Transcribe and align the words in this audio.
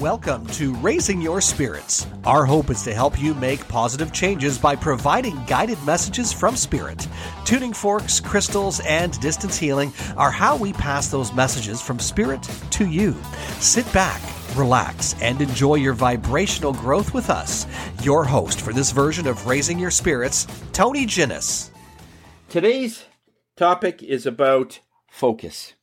Welcome 0.00 0.46
to 0.48 0.74
Raising 0.76 1.20
Your 1.20 1.40
Spirits. 1.40 2.06
Our 2.22 2.44
hope 2.44 2.70
is 2.70 2.84
to 2.84 2.94
help 2.94 3.20
you 3.20 3.34
make 3.34 3.66
positive 3.66 4.12
changes 4.12 4.56
by 4.56 4.76
providing 4.76 5.44
guided 5.46 5.82
messages 5.84 6.32
from 6.32 6.54
Spirit. 6.54 7.08
Tuning 7.44 7.72
forks, 7.72 8.20
crystals, 8.20 8.78
and 8.86 9.18
distance 9.18 9.58
healing 9.58 9.92
are 10.16 10.30
how 10.30 10.56
we 10.56 10.72
pass 10.72 11.08
those 11.08 11.32
messages 11.32 11.82
from 11.82 11.98
Spirit 11.98 12.48
to 12.70 12.86
you. 12.86 13.16
Sit 13.58 13.92
back, 13.92 14.22
relax, 14.54 15.20
and 15.20 15.42
enjoy 15.42 15.74
your 15.74 15.94
vibrational 15.94 16.74
growth 16.74 17.12
with 17.12 17.28
us. 17.28 17.66
Your 18.04 18.22
host 18.22 18.60
for 18.60 18.72
this 18.72 18.92
version 18.92 19.26
of 19.26 19.48
Raising 19.48 19.80
Your 19.80 19.90
Spirits, 19.90 20.46
Tony 20.72 21.06
Ginnis. 21.06 21.70
Today's 22.48 23.04
topic 23.56 24.00
is 24.04 24.26
about 24.26 24.78
focus. 25.08 25.74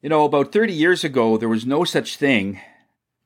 You 0.00 0.08
know, 0.08 0.24
about 0.24 0.52
30 0.52 0.72
years 0.72 1.02
ago, 1.02 1.36
there 1.36 1.48
was 1.48 1.66
no 1.66 1.82
such 1.82 2.16
thing 2.16 2.60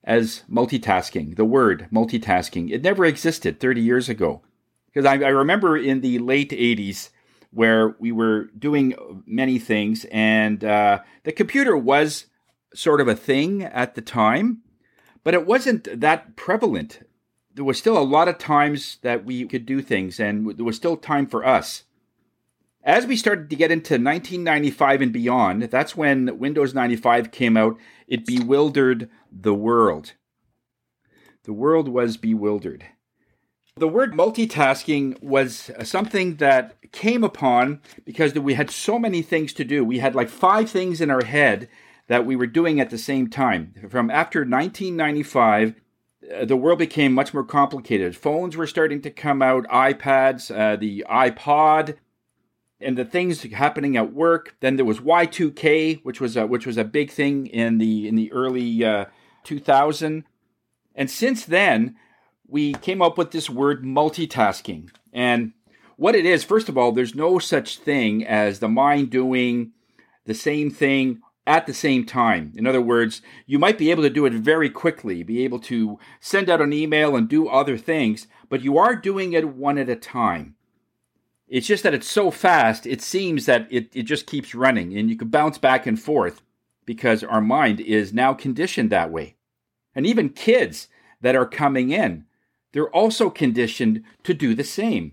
as 0.03 0.43
multitasking, 0.51 1.37
the 1.37 1.45
word 1.45 1.87
multitasking. 1.93 2.71
It 2.71 2.83
never 2.83 3.05
existed 3.05 3.61
30 3.61 3.83
years 3.83 4.09
ago. 4.09 4.41
Because 4.87 5.05
I, 5.05 5.15
I, 5.17 5.29
remember 5.29 5.77
in 5.77 6.01
the 6.01 6.19
late 6.19 6.51
80s 6.51 7.11
where 7.51 7.95
we 7.99 8.11
were 8.11 8.45
doing 8.59 8.95
many 9.27 9.59
things, 9.59 10.07
and 10.11 10.65
uh, 10.65 11.01
the 11.25 11.33
computer 11.33 11.77
was 11.77 12.27
sort 12.75 13.03
of 13.03 13.09
a 13.09 13.15
thing 13.15 13.63
at 13.63 13.95
the 13.95 14.01
time, 14.01 14.63
but 15.25 15.35
it 15.35 15.47
wasn't 15.47 16.01
that 16.01 16.37
prevalent. 16.37 17.07
There 17.55 17.65
was 17.65 17.79
still 17.79 17.99
a 17.99 18.01
lot 18.01 18.29
of 18.29 18.39
times 18.39 18.97
that 19.03 19.27
we 19.27 19.47
could 19.47 19.67
do 19.67 19.83
things, 19.83 20.19
and 20.19 20.57
there 20.57 20.65
was 20.65 20.77
still 20.77 20.97
time 20.97 21.27
for 21.27 21.47
us. 21.47 21.85
As 22.85 23.07
we 23.07 23.17
started 23.17 23.49
to 23.51 23.57
get 23.57 23.71
into 23.71 23.95
1995 23.95 25.03
and 25.03 25.13
beyond, 25.13 25.63
that's 25.65 25.97
when 25.97 26.39
Windows 26.39 26.75
95 26.75 27.31
came 27.31 27.57
out. 27.57 27.79
It 28.09 28.27
bewildered 28.27 29.09
the 29.31 29.55
world. 29.55 30.15
The 31.45 31.53
world 31.53 31.89
was 31.89 32.17
bewildered. 32.17 32.85
The 33.77 33.89
word 33.89 34.13
multitasking 34.13 35.23
was 35.23 35.71
something 35.85 36.37
that 36.37 36.77
came 36.93 37.25
upon 37.25 37.81
because 38.05 38.35
we 38.35 38.55
had 38.55 38.71
so 38.71 38.99
many 38.99 39.23
things 39.23 39.53
to 39.55 39.65
do. 39.65 39.85
We 39.85 40.01
had 40.01 40.15
like 40.15 40.29
five 40.29 40.69
things 40.69 41.01
in 41.01 41.11
our 41.11 41.25
head 41.25 41.69
that 42.09 42.27
we 42.27 42.37
were 42.37 42.47
doing 42.47 42.81
at 42.81 42.91
the 42.91 42.99
same 42.99 43.31
time. 43.31 43.75
From 43.89 44.11
after 44.11 44.41
1995, 44.41 45.75
uh, 46.35 46.45
the 46.45 46.57
world 46.57 46.81
became 46.81 47.13
much 47.13 47.33
more 47.33 47.45
complicated. 47.45 48.17
Phones 48.17 48.57
were 48.57 48.67
starting 48.67 49.01
to 49.03 49.11
come 49.11 49.41
out, 49.41 49.67
iPads, 49.69 50.55
uh, 50.55 50.77
the 50.77 51.05
iPod, 51.09 51.97
and 52.83 52.97
the 52.97 53.05
things 53.05 53.43
happening 53.43 53.97
at 53.97 54.13
work. 54.13 54.57
Then 54.61 54.77
there 54.77 54.85
was 54.85 55.01
Y2K, 55.01 56.03
which 56.03 56.21
was 56.21 56.37
a, 56.37 56.47
which 56.47 56.67
was 56.67 56.77
a 56.77 56.85
big 56.85 57.11
thing 57.11 57.47
in 57.47 57.79
the 57.79 58.09
in 58.09 58.15
the 58.15 58.33
early 58.33 58.85
uh, 58.85 59.07
2000. 59.45 60.25
And 60.95 61.11
since 61.11 61.45
then, 61.45 61.97
we 62.47 62.75
came 62.75 63.01
up 63.01 63.17
with 63.17 63.31
this 63.31 63.49
word 63.49 63.83
multitasking. 63.83 64.91
And 65.13 65.53
what 65.97 66.15
it 66.15 66.27
is, 66.27 66.45
first 66.45 66.69
of 66.69 66.77
all, 66.77 66.93
there's 66.93 67.15
no 67.15 67.39
such 67.39 67.79
thing 67.79 68.27
as 68.27 68.59
the 68.59 68.69
mind 68.69 69.11
doing 69.11 69.73
the 70.27 70.35
same 70.35 70.71
thing 70.71 71.21
at 71.47 71.67
the 71.67 71.75
same 71.75 72.05
time. 72.05 72.53
In 72.57 72.67
other 72.67 72.81
words, 72.81 73.23
you 73.47 73.59
might 73.59 73.79
be 73.79 73.91
able 73.91 74.03
to 74.03 74.11
do 74.11 74.27
it 74.27 74.33
very 74.33 74.71
quickly, 74.71 75.23
be 75.23 75.45
able 75.45 75.59
to 75.61 75.99
send 76.21 76.49
out 76.49 76.61
an 76.61 76.73
email 76.73 77.17
and 77.17 77.29
do 77.29 77.49
other 77.49 77.77
things, 77.77 78.27
but 78.49 78.63
you 78.63 78.79
are 78.79 78.95
doing 78.95 79.33
it 79.33 79.49
one 79.49 79.79
at 79.79 79.89
a 79.89 79.97
time. 79.97 80.55
It's 81.53 81.67
just 81.67 81.83
that 81.83 81.93
it's 81.93 82.09
so 82.09 82.31
fast, 82.31 82.87
it 82.87 83.03
seems 83.03 83.45
that 83.45 83.69
it, 83.71 83.95
it 83.95 84.05
just 84.05 84.27
keeps 84.27 84.55
running 84.55 84.97
and 84.97 85.11
you 85.11 85.19
can 85.19 85.29
bounce 85.29 85.59
back 85.59 85.87
and 85.87 86.01
forth 86.01 86.41
because 86.87 87.23
our 87.23 87.43
mind 87.43 87.79
is 87.79 88.11
now 88.11 88.33
conditioned 88.33 88.89
that 88.89 89.11
way. 89.11 89.37
And 89.95 90.07
even 90.07 90.31
kids 90.31 90.89
that 91.21 91.37
are 91.37 91.45
coming 91.45 91.91
in, 91.91 92.25
they're 92.73 92.89
also 92.89 93.29
conditioned 93.29 94.03
to 94.25 94.33
do 94.33 94.55
the 94.55 94.65
same. 94.65 95.13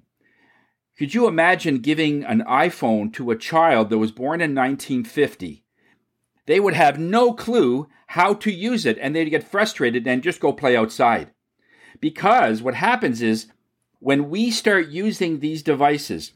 Could 0.97 1.13
you 1.13 1.27
imagine 1.27 1.79
giving 1.79 2.23
an 2.23 2.41
iPhone 2.47 3.11
to 3.15 3.31
a 3.31 3.37
child 3.37 3.89
that 3.89 3.97
was 3.97 4.13
born 4.13 4.39
in 4.39 4.55
1950? 4.55 5.65
They 6.45 6.61
would 6.61 6.73
have 6.73 6.97
no 6.97 7.33
clue 7.33 7.89
how 8.07 8.33
to 8.35 8.49
use 8.49 8.85
it 8.85 8.97
and 9.01 9.13
they'd 9.13 9.29
get 9.29 9.43
frustrated 9.43 10.07
and 10.07 10.23
just 10.23 10.39
go 10.39 10.53
play 10.53 10.77
outside. 10.77 11.31
Because 11.99 12.61
what 12.61 12.75
happens 12.75 13.21
is 13.21 13.47
when 13.99 14.29
we 14.29 14.49
start 14.49 14.87
using 14.87 15.39
these 15.39 15.61
devices, 15.61 16.31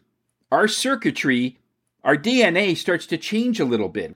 our 0.51 0.67
circuitry, 0.67 1.59
our 2.03 2.17
DNA 2.17 2.75
starts 2.77 3.05
to 3.07 3.17
change 3.17 3.59
a 3.59 3.65
little 3.65 3.89
bit. 3.89 4.15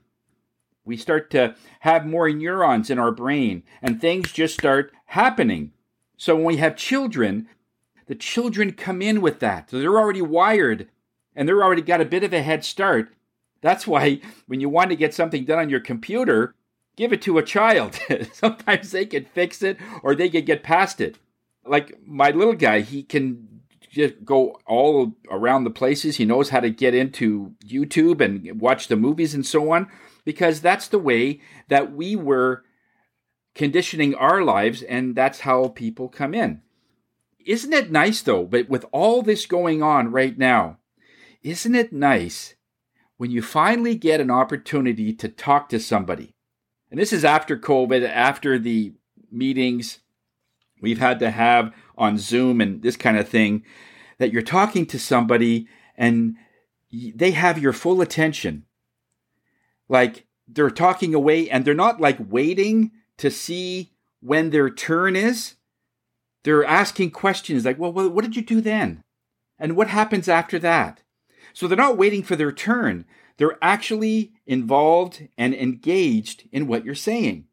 We 0.84 0.96
start 0.96 1.30
to 1.30 1.54
have 1.80 2.06
more 2.06 2.30
neurons 2.30 2.90
in 2.90 2.98
our 2.98 3.10
brain, 3.10 3.62
and 3.82 4.00
things 4.00 4.32
just 4.32 4.54
start 4.54 4.92
happening. 5.06 5.72
So 6.16 6.36
when 6.36 6.44
we 6.44 6.56
have 6.58 6.76
children, 6.76 7.48
the 8.06 8.14
children 8.14 8.72
come 8.72 9.02
in 9.02 9.20
with 9.20 9.40
that. 9.40 9.70
So 9.70 9.78
they're 9.78 9.98
already 9.98 10.22
wired 10.22 10.88
and 11.36 11.46
they're 11.46 11.62
already 11.62 11.82
got 11.82 12.00
a 12.00 12.06
bit 12.06 12.24
of 12.24 12.32
a 12.32 12.42
head 12.42 12.64
start. 12.64 13.10
That's 13.60 13.86
why 13.86 14.20
when 14.46 14.60
you 14.60 14.68
want 14.68 14.90
to 14.90 14.96
get 14.96 15.14
something 15.14 15.44
done 15.44 15.58
on 15.58 15.68
your 15.68 15.80
computer, 15.80 16.54
give 16.96 17.12
it 17.12 17.22
to 17.22 17.38
a 17.38 17.44
child. 17.44 17.98
Sometimes 18.32 18.90
they 18.90 19.06
can 19.06 19.26
fix 19.26 19.62
it 19.62 19.76
or 20.02 20.14
they 20.14 20.28
can 20.28 20.44
get 20.44 20.62
past 20.62 21.00
it 21.00 21.18
like 21.68 21.98
my 22.06 22.30
little 22.30 22.54
guy, 22.54 22.80
he 22.80 23.02
can 23.02 23.60
just 23.90 24.24
go 24.24 24.58
all 24.66 25.14
around 25.30 25.64
the 25.64 25.70
places. 25.70 26.16
He 26.16 26.24
knows 26.24 26.50
how 26.50 26.60
to 26.60 26.70
get 26.70 26.94
into 26.94 27.54
YouTube 27.64 28.20
and 28.20 28.60
watch 28.60 28.88
the 28.88 28.96
movies 28.96 29.34
and 29.34 29.46
so 29.46 29.72
on 29.72 29.88
because 30.24 30.60
that's 30.60 30.88
the 30.88 30.98
way 30.98 31.40
that 31.68 31.92
we 31.92 32.14
were 32.14 32.64
conditioning 33.54 34.14
our 34.14 34.42
lives 34.42 34.82
and 34.82 35.16
that's 35.16 35.40
how 35.40 35.68
people 35.68 36.08
come 36.08 36.34
in. 36.34 36.62
Isn't 37.44 37.72
it 37.72 37.90
nice 37.90 38.20
though, 38.22 38.44
but 38.44 38.68
with 38.68 38.84
all 38.92 39.22
this 39.22 39.46
going 39.46 39.82
on 39.82 40.12
right 40.12 40.36
now, 40.36 40.78
isn't 41.42 41.74
it 41.74 41.92
nice 41.92 42.54
when 43.16 43.30
you 43.30 43.42
finally 43.42 43.94
get 43.94 44.20
an 44.20 44.30
opportunity 44.30 45.12
to 45.14 45.28
talk 45.28 45.68
to 45.70 45.80
somebody? 45.80 46.34
And 46.90 47.00
this 47.00 47.12
is 47.12 47.24
after 47.24 47.56
COVID, 47.56 48.06
after 48.06 48.58
the 48.58 48.94
meetings, 49.30 50.00
we've 50.80 50.98
had 50.98 51.18
to 51.20 51.30
have 51.30 51.72
on 51.96 52.18
Zoom 52.18 52.60
and 52.60 52.82
this 52.82 52.96
kind 52.96 53.16
of 53.16 53.28
thing 53.28 53.64
that 54.18 54.32
you're 54.32 54.42
talking 54.42 54.86
to 54.86 54.98
somebody 54.98 55.68
and 55.96 56.36
they 56.90 57.32
have 57.32 57.58
your 57.58 57.72
full 57.72 58.00
attention. 58.00 58.64
Like 59.88 60.26
they're 60.46 60.70
talking 60.70 61.14
away 61.14 61.50
and 61.50 61.64
they're 61.64 61.74
not 61.74 62.00
like 62.00 62.18
waiting 62.20 62.92
to 63.18 63.30
see 63.30 63.92
when 64.20 64.50
their 64.50 64.70
turn 64.70 65.16
is. 65.16 65.54
They're 66.44 66.64
asking 66.64 67.10
questions 67.10 67.64
like, 67.64 67.78
well, 67.78 67.92
what 67.92 68.24
did 68.24 68.36
you 68.36 68.42
do 68.42 68.60
then? 68.60 69.02
And 69.58 69.76
what 69.76 69.88
happens 69.88 70.28
after 70.28 70.58
that? 70.60 71.02
So 71.52 71.66
they're 71.66 71.76
not 71.76 71.98
waiting 71.98 72.22
for 72.22 72.36
their 72.36 72.52
turn. 72.52 73.04
They're 73.36 73.58
actually 73.60 74.32
involved 74.46 75.28
and 75.36 75.54
engaged 75.54 76.48
in 76.52 76.66
what 76.66 76.84
you're 76.84 76.94
saying. 76.94 77.46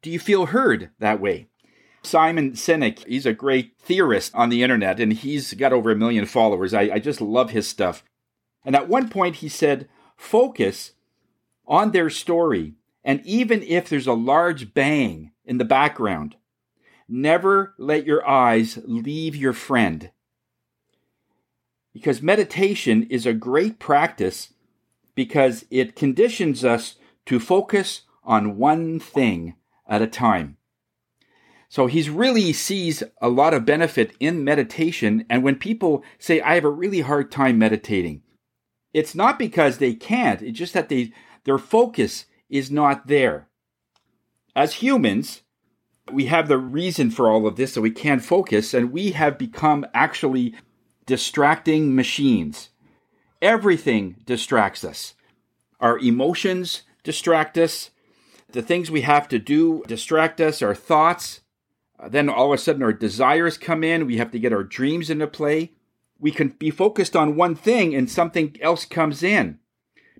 Do 0.00 0.10
you 0.10 0.18
feel 0.18 0.46
heard 0.46 0.90
that 0.98 1.20
way? 1.20 1.48
Simon 2.04 2.52
Sinek, 2.52 3.06
he's 3.06 3.26
a 3.26 3.32
great 3.32 3.76
theorist 3.78 4.34
on 4.34 4.48
the 4.48 4.62
internet 4.62 4.98
and 4.98 5.12
he's 5.12 5.54
got 5.54 5.72
over 5.72 5.90
a 5.90 5.96
million 5.96 6.26
followers. 6.26 6.74
I, 6.74 6.82
I 6.82 6.98
just 6.98 7.20
love 7.20 7.50
his 7.50 7.68
stuff. 7.68 8.04
And 8.64 8.74
at 8.74 8.88
one 8.88 9.08
point 9.08 9.36
he 9.36 9.48
said, 9.48 9.88
focus 10.16 10.92
on 11.66 11.92
their 11.92 12.10
story. 12.10 12.74
And 13.04 13.24
even 13.24 13.62
if 13.62 13.88
there's 13.88 14.06
a 14.06 14.12
large 14.12 14.74
bang 14.74 15.32
in 15.44 15.58
the 15.58 15.64
background, 15.64 16.36
never 17.08 17.74
let 17.78 18.06
your 18.06 18.26
eyes 18.26 18.78
leave 18.84 19.36
your 19.36 19.52
friend. 19.52 20.10
Because 21.92 22.22
meditation 22.22 23.04
is 23.10 23.26
a 23.26 23.32
great 23.32 23.78
practice 23.78 24.54
because 25.14 25.66
it 25.70 25.94
conditions 25.94 26.64
us 26.64 26.96
to 27.26 27.38
focus 27.38 28.02
on 28.24 28.56
one 28.56 28.98
thing 28.98 29.54
at 29.86 30.02
a 30.02 30.06
time. 30.06 30.56
So 31.72 31.86
he's 31.86 32.10
really 32.10 32.52
sees 32.52 33.02
a 33.22 33.30
lot 33.30 33.54
of 33.54 33.64
benefit 33.64 34.14
in 34.20 34.44
meditation. 34.44 35.24
And 35.30 35.42
when 35.42 35.56
people 35.56 36.04
say, 36.18 36.38
I 36.42 36.56
have 36.56 36.66
a 36.66 36.70
really 36.70 37.00
hard 37.00 37.32
time 37.32 37.58
meditating, 37.58 38.20
it's 38.92 39.14
not 39.14 39.38
because 39.38 39.78
they 39.78 39.94
can't, 39.94 40.42
it's 40.42 40.58
just 40.58 40.74
that 40.74 40.90
they, 40.90 41.14
their 41.44 41.56
focus 41.56 42.26
is 42.50 42.70
not 42.70 43.06
there. 43.06 43.48
As 44.54 44.74
humans, 44.74 45.44
we 46.12 46.26
have 46.26 46.46
the 46.46 46.58
reason 46.58 47.10
for 47.10 47.30
all 47.30 47.46
of 47.46 47.56
this 47.56 47.72
so 47.72 47.80
we 47.80 47.90
can't 47.90 48.22
focus, 48.22 48.74
and 48.74 48.92
we 48.92 49.12
have 49.12 49.38
become 49.38 49.86
actually 49.94 50.54
distracting 51.06 51.94
machines. 51.94 52.68
Everything 53.40 54.16
distracts 54.26 54.84
us. 54.84 55.14
Our 55.80 55.98
emotions 56.00 56.82
distract 57.02 57.56
us. 57.56 57.88
The 58.50 58.60
things 58.60 58.90
we 58.90 59.00
have 59.00 59.26
to 59.28 59.38
do 59.38 59.82
distract 59.86 60.38
us. 60.38 60.60
Our 60.60 60.74
thoughts 60.74 61.40
Uh, 62.02 62.08
then 62.08 62.28
all 62.28 62.52
of 62.52 62.58
a 62.58 62.62
sudden 62.62 62.82
our 62.82 62.92
desires 62.92 63.56
come 63.56 63.84
in. 63.84 64.06
We 64.06 64.16
have 64.16 64.32
to 64.32 64.38
get 64.38 64.52
our 64.52 64.64
dreams 64.64 65.08
into 65.08 65.26
play. 65.26 65.72
We 66.18 66.32
can 66.32 66.48
be 66.48 66.70
focused 66.70 67.14
on 67.14 67.36
one 67.36 67.54
thing 67.54 67.94
and 67.94 68.10
something 68.10 68.56
else 68.60 68.84
comes 68.84 69.22
in 69.22 69.58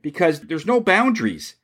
because 0.01 0.41
there's 0.41 0.67
no 0.67 0.81
boundaries. 0.81 1.57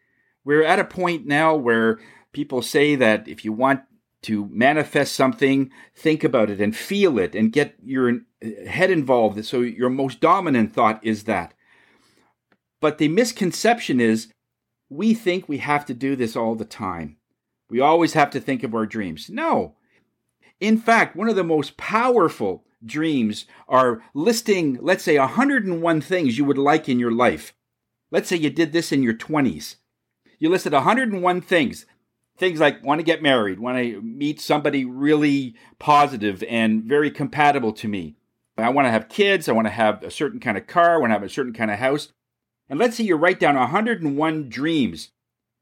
We're 0.45 0.65
at 0.65 0.79
a 0.79 0.85
point 0.85 1.27
now 1.27 1.55
where 1.55 1.99
people 2.33 2.63
say 2.63 2.95
that 2.97 3.29
if 3.29 3.45
you 3.45 3.53
want 3.53 3.83
to 4.23 4.49
manifest 4.51 5.15
something, 5.15 5.71
think 5.95 6.25
about 6.25 6.51
it 6.51 6.61
and 6.61 6.75
feel 6.75 7.19
it 7.19 7.35
and 7.35 7.53
get 7.53 7.75
your 7.83 8.11
uh, 8.11 8.69
head 8.69 8.91
involved. 8.91 9.45
So 9.45 9.61
your 9.61 9.91
most 9.91 10.21
dominant 10.21 10.73
thought 10.73 11.05
is 11.05 11.25
that. 11.25 11.55
But 12.81 12.99
the 12.99 13.09
misconception 13.09 14.01
is 14.01 14.33
we 14.89 15.15
think 15.15 15.49
we 15.49 15.59
have 15.59 15.85
to 15.87 15.95
do 15.95 16.17
this 16.17 16.37
all 16.37 16.55
the 16.55 16.65
time. 16.65 17.17
We 17.71 17.81
always 17.81 18.15
have 18.15 18.31
to 18.31 18.41
think 18.41 18.63
of 18.63 18.75
our 18.75 18.87
dreams. 18.87 19.29
No. 19.29 19.75
In 20.61 20.79
fact, 20.79 21.17
one 21.17 21.29
of 21.29 21.37
the 21.37 21.45
most 21.45 21.77
powerful 21.77 22.65
dreams 22.85 23.47
are 23.69 24.03
listing, 24.15 24.79
let's 24.81 25.05
say, 25.05 25.19
101 25.19 26.01
things 26.01 26.39
you 26.39 26.45
would 26.45 26.59
like 26.59 26.89
in 26.89 26.99
your 26.99 27.13
life. 27.13 27.55
Let's 28.11 28.29
say 28.29 28.37
you 28.37 28.51
did 28.51 28.73
this 28.73 28.91
in 28.91 29.03
your 29.03 29.15
20s. 29.15 29.77
You 30.39 30.49
listed 30.49 30.73
101 30.73 31.41
things. 31.43 31.87
Things 32.37 32.61
like 32.61 32.85
want 32.85 33.01
to 33.01 33.05
get 33.05 33.21
married, 33.21 33.59
want 33.59 33.79
to 33.79 34.01
meet 34.01 34.41
somebody 34.41 34.85
really 34.85 35.57
positive 35.81 36.45
and 36.45 36.85
very 36.85 37.11
compatible 37.11 37.73
to 37.73 37.89
me. 37.89 38.15
I 38.57 38.71
want 38.71 38.87
to 38.87 38.93
have 38.93 39.09
kids. 39.09 39.49
I 39.49 39.53
want 39.53 39.67
to 39.67 39.73
have 39.73 40.03
a 40.03 40.11
certain 40.11 40.41
kind 40.41 40.59
of 40.59 40.67
car. 40.67 40.95
I 40.95 40.99
want 40.99 41.11
to 41.11 41.15
have 41.15 41.23
a 41.23 41.29
certain 41.29 41.53
kind 41.53 41.71
of 41.71 41.79
house. 41.79 42.13
And 42.69 42.79
let's 42.79 42.97
say 42.97 43.05
you 43.05 43.17
write 43.17 43.41
down 43.41 43.57
101 43.57 44.49
dreams 44.49 45.11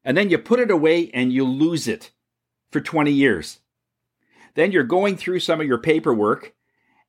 and 0.03 0.17
then 0.17 0.29
you 0.29 0.37
put 0.37 0.59
it 0.59 0.71
away 0.71 1.09
and 1.13 1.31
you 1.31 1.45
lose 1.45 1.87
it 1.87 2.11
for 2.71 2.81
20 2.81 3.11
years. 3.11 3.59
Then 4.57 4.71
you're 4.71 4.83
going 4.83 5.17
through 5.17 5.41
some 5.41 5.61
of 5.61 5.67
your 5.67 5.77
paperwork 5.77 6.55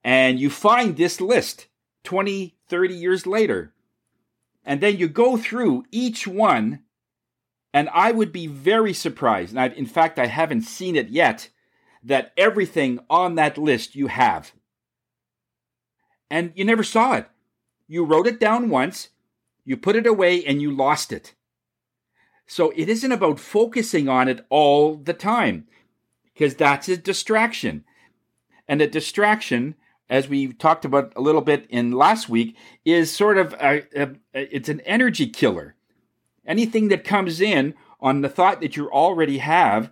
and 0.04 0.38
you 0.38 0.50
find 0.50 0.94
this 0.94 1.18
list 1.18 1.68
20, 2.04 2.58
30 2.68 2.94
years 2.94 3.26
later. 3.26 3.72
And 4.66 4.82
then 4.82 4.98
you 4.98 5.08
go 5.08 5.38
through 5.38 5.86
each 5.90 6.26
one, 6.26 6.80
and 7.72 7.88
I 7.94 8.12
would 8.12 8.32
be 8.32 8.46
very 8.46 8.92
surprised, 8.92 9.52
and 9.52 9.60
I've, 9.60 9.78
in 9.78 9.86
fact, 9.86 10.18
I 10.18 10.26
haven't 10.26 10.62
seen 10.62 10.94
it 10.94 11.08
yet, 11.08 11.48
that 12.02 12.34
everything 12.36 12.98
on 13.08 13.36
that 13.36 13.56
list 13.56 13.96
you 13.96 14.08
have. 14.08 14.52
And 16.30 16.52
you 16.54 16.66
never 16.66 16.84
saw 16.84 17.14
it. 17.14 17.28
You 17.86 18.04
wrote 18.04 18.26
it 18.26 18.38
down 18.38 18.68
once, 18.68 19.08
you 19.64 19.78
put 19.78 19.96
it 19.96 20.06
away, 20.06 20.44
and 20.44 20.60
you 20.60 20.70
lost 20.70 21.12
it. 21.12 21.32
So 22.46 22.74
it 22.76 22.90
isn't 22.90 23.12
about 23.12 23.40
focusing 23.40 24.06
on 24.06 24.28
it 24.28 24.44
all 24.50 24.96
the 24.96 25.14
time, 25.14 25.66
because 26.38 26.54
that's 26.54 26.88
a 26.88 26.96
distraction. 26.96 27.84
And 28.68 28.80
a 28.80 28.86
distraction 28.86 29.74
as 30.10 30.28
we 30.28 30.52
talked 30.52 30.84
about 30.84 31.12
a 31.16 31.20
little 31.20 31.40
bit 31.40 31.66
in 31.68 31.92
last 31.92 32.28
week, 32.28 32.56
is 32.84 33.14
sort 33.14 33.38
of 33.38 33.52
a, 33.54 33.84
a, 33.94 34.10
it's 34.32 34.68
an 34.68 34.80
energy 34.80 35.26
killer. 35.26 35.74
Anything 36.46 36.88
that 36.88 37.04
comes 37.04 37.40
in 37.40 37.74
on 38.00 38.22
the 38.22 38.28
thought 38.28 38.60
that 38.60 38.76
you 38.76 38.90
already 38.90 39.38
have, 39.38 39.90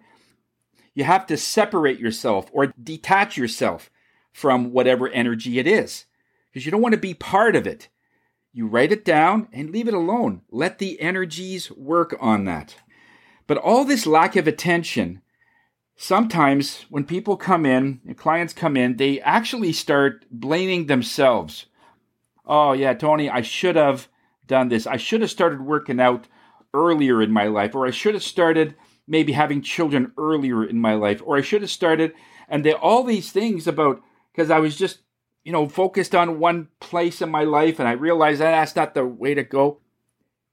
you 0.95 1.05
have 1.05 1.27
to 1.27 1.37
separate 1.37 1.99
yourself 1.99 2.49
or 2.53 2.73
detach 2.83 3.37
yourself 3.37 3.91
from 4.33 4.73
whatever 4.73 5.09
energy 5.09 5.59
it 5.59 5.67
is 5.67 6.07
because 6.51 6.65
you 6.65 6.73
don't 6.73 6.83
want 6.83 6.95
to 6.95 7.01
be 7.01 7.15
part 7.15 7.55
of 7.55 7.67
it. 7.67 7.89
You 8.53 8.67
write 8.67 8.93
it 8.93 9.05
down 9.05 9.49
and 9.53 9.69
leave 9.69 9.89
it 9.89 9.93
alone. 9.93 10.43
Let 10.51 10.79
the 10.79 10.99
energies 10.99 11.71
work 11.73 12.17
on 12.21 12.47
that. 12.47 12.77
But 13.47 13.59
all 13.59 13.85
this 13.85 14.07
lack 14.07 14.35
of 14.35 14.49
attention 14.49 15.21
sometimes 15.97 16.85
when 16.91 17.05
people 17.05 17.37
come 17.37 17.67
in 17.67 18.01
and 18.07 18.17
clients 18.17 18.53
come 18.53 18.77
in, 18.77 18.97
they 18.97 19.21
actually 19.21 19.73
start 19.73 20.25
blaming 20.31 20.87
themselves. 20.87 21.67
Oh, 22.45 22.73
yeah, 22.73 22.95
Tony, 22.95 23.29
I 23.29 23.43
should 23.43 23.77
have 23.77 24.09
done 24.47 24.69
this. 24.69 24.87
I 24.87 24.99
should 24.99 25.23
have 25.23 25.31
started 25.31 25.61
working 25.61 25.99
out 25.99 26.29
earlier 26.73 27.21
in 27.23 27.33
my 27.33 27.47
life, 27.47 27.75
or 27.75 27.87
I 27.87 27.91
should 27.91 28.15
have 28.15 28.23
started 28.23 28.75
maybe 29.09 29.33
having 29.33 29.63
children 29.63 30.13
earlier 30.19 30.65
in 30.65 30.81
my 30.81 30.95
life, 30.95 31.23
or 31.25 31.37
I 31.37 31.41
should 31.41 31.63
have 31.63 31.71
started. 31.71 32.13
And 32.49 32.65
they 32.65 32.73
all 32.73 33.03
these 33.03 33.33
things 33.33 33.67
about 33.67 34.03
because 34.33 34.51
I 34.51 34.59
was 34.59 34.77
just, 34.77 34.99
you 35.45 35.53
know, 35.53 35.69
focused 35.69 36.15
on 36.15 36.39
one 36.39 36.69
place 36.81 37.23
in 37.23 37.31
my 37.31 37.45
life 37.45 37.79
and 37.79 37.89
I 37.89 37.93
realized 37.93 38.41
that 38.41 38.51
that's 38.51 38.77
not 38.77 38.95
the 38.95 39.07
way 39.07 39.35
to 39.35 39.43
go. 39.43 39.81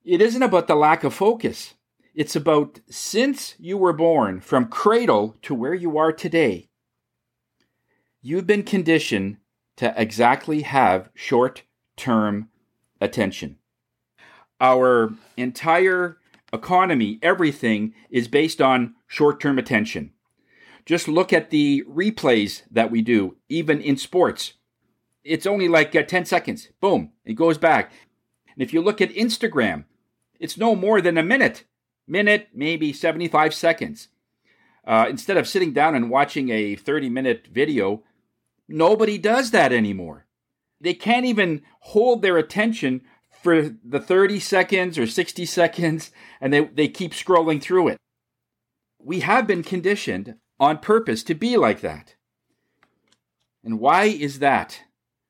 It 0.03 0.21
isn't 0.21 0.41
about 0.41 0.67
the 0.67 0.75
lack 0.75 1.03
of 1.03 1.13
focus. 1.13 1.73
It's 2.13 2.35
about 2.35 2.79
since 2.89 3.55
you 3.57 3.75
were 3.75 3.93
born, 3.93 4.39
from 4.39 4.67
cradle 4.67 5.35
to 5.41 5.55
where 5.55 5.73
you 5.73 5.97
are 5.97 6.11
today, 6.11 6.69
you've 8.21 8.45
been 8.45 8.61
conditioned 8.61 9.37
to 9.77 9.93
exactly 9.99 10.61
have 10.61 11.09
short 11.15 11.63
term 11.97 12.49
attention. 13.01 13.57
Our 14.61 15.13
entire 15.37 16.19
economy, 16.53 17.17
everything 17.23 17.95
is 18.11 18.27
based 18.27 18.61
on 18.61 18.93
short 19.07 19.39
term 19.39 19.57
attention. 19.57 20.11
Just 20.85 21.07
look 21.07 21.33
at 21.33 21.49
the 21.49 21.83
replays 21.89 22.61
that 22.69 22.91
we 22.91 23.01
do, 23.01 23.37
even 23.49 23.81
in 23.81 23.97
sports. 23.97 24.53
It's 25.23 25.47
only 25.47 25.67
like 25.67 25.95
uh, 25.95 26.03
10 26.03 26.25
seconds. 26.25 26.69
Boom, 26.79 27.11
it 27.25 27.33
goes 27.33 27.57
back. 27.57 27.91
And 28.53 28.61
if 28.61 28.71
you 28.71 28.81
look 28.81 29.01
at 29.01 29.13
Instagram, 29.13 29.85
it's 30.39 30.57
no 30.57 30.75
more 30.75 31.01
than 31.01 31.17
a 31.17 31.23
minute 31.23 31.63
minute, 32.07 32.49
maybe 32.53 32.93
75 32.93 33.53
seconds. 33.53 34.09
Uh, 34.85 35.05
instead 35.09 35.37
of 35.37 35.47
sitting 35.47 35.71
down 35.73 35.95
and 35.95 36.09
watching 36.09 36.49
a 36.49 36.75
30 36.75 37.09
minute 37.09 37.47
video, 37.51 38.03
nobody 38.67 39.17
does 39.17 39.51
that 39.51 39.71
anymore. 39.71 40.25
They 40.81 40.93
can't 40.93 41.25
even 41.25 41.61
hold 41.79 42.21
their 42.21 42.37
attention 42.37 43.01
for 43.41 43.75
the 43.83 43.99
30 43.99 44.39
seconds 44.39 44.97
or 44.97 45.07
60 45.07 45.45
seconds, 45.45 46.11
and 46.41 46.51
they, 46.51 46.65
they 46.65 46.87
keep 46.87 47.13
scrolling 47.13 47.61
through 47.61 47.89
it. 47.89 47.97
We 48.99 49.21
have 49.21 49.47
been 49.47 49.63
conditioned 49.63 50.35
on 50.59 50.79
purpose 50.79 51.23
to 51.23 51.35
be 51.35 51.57
like 51.57 51.81
that. 51.81 52.15
And 53.63 53.79
why 53.79 54.05
is 54.05 54.39
that? 54.39 54.81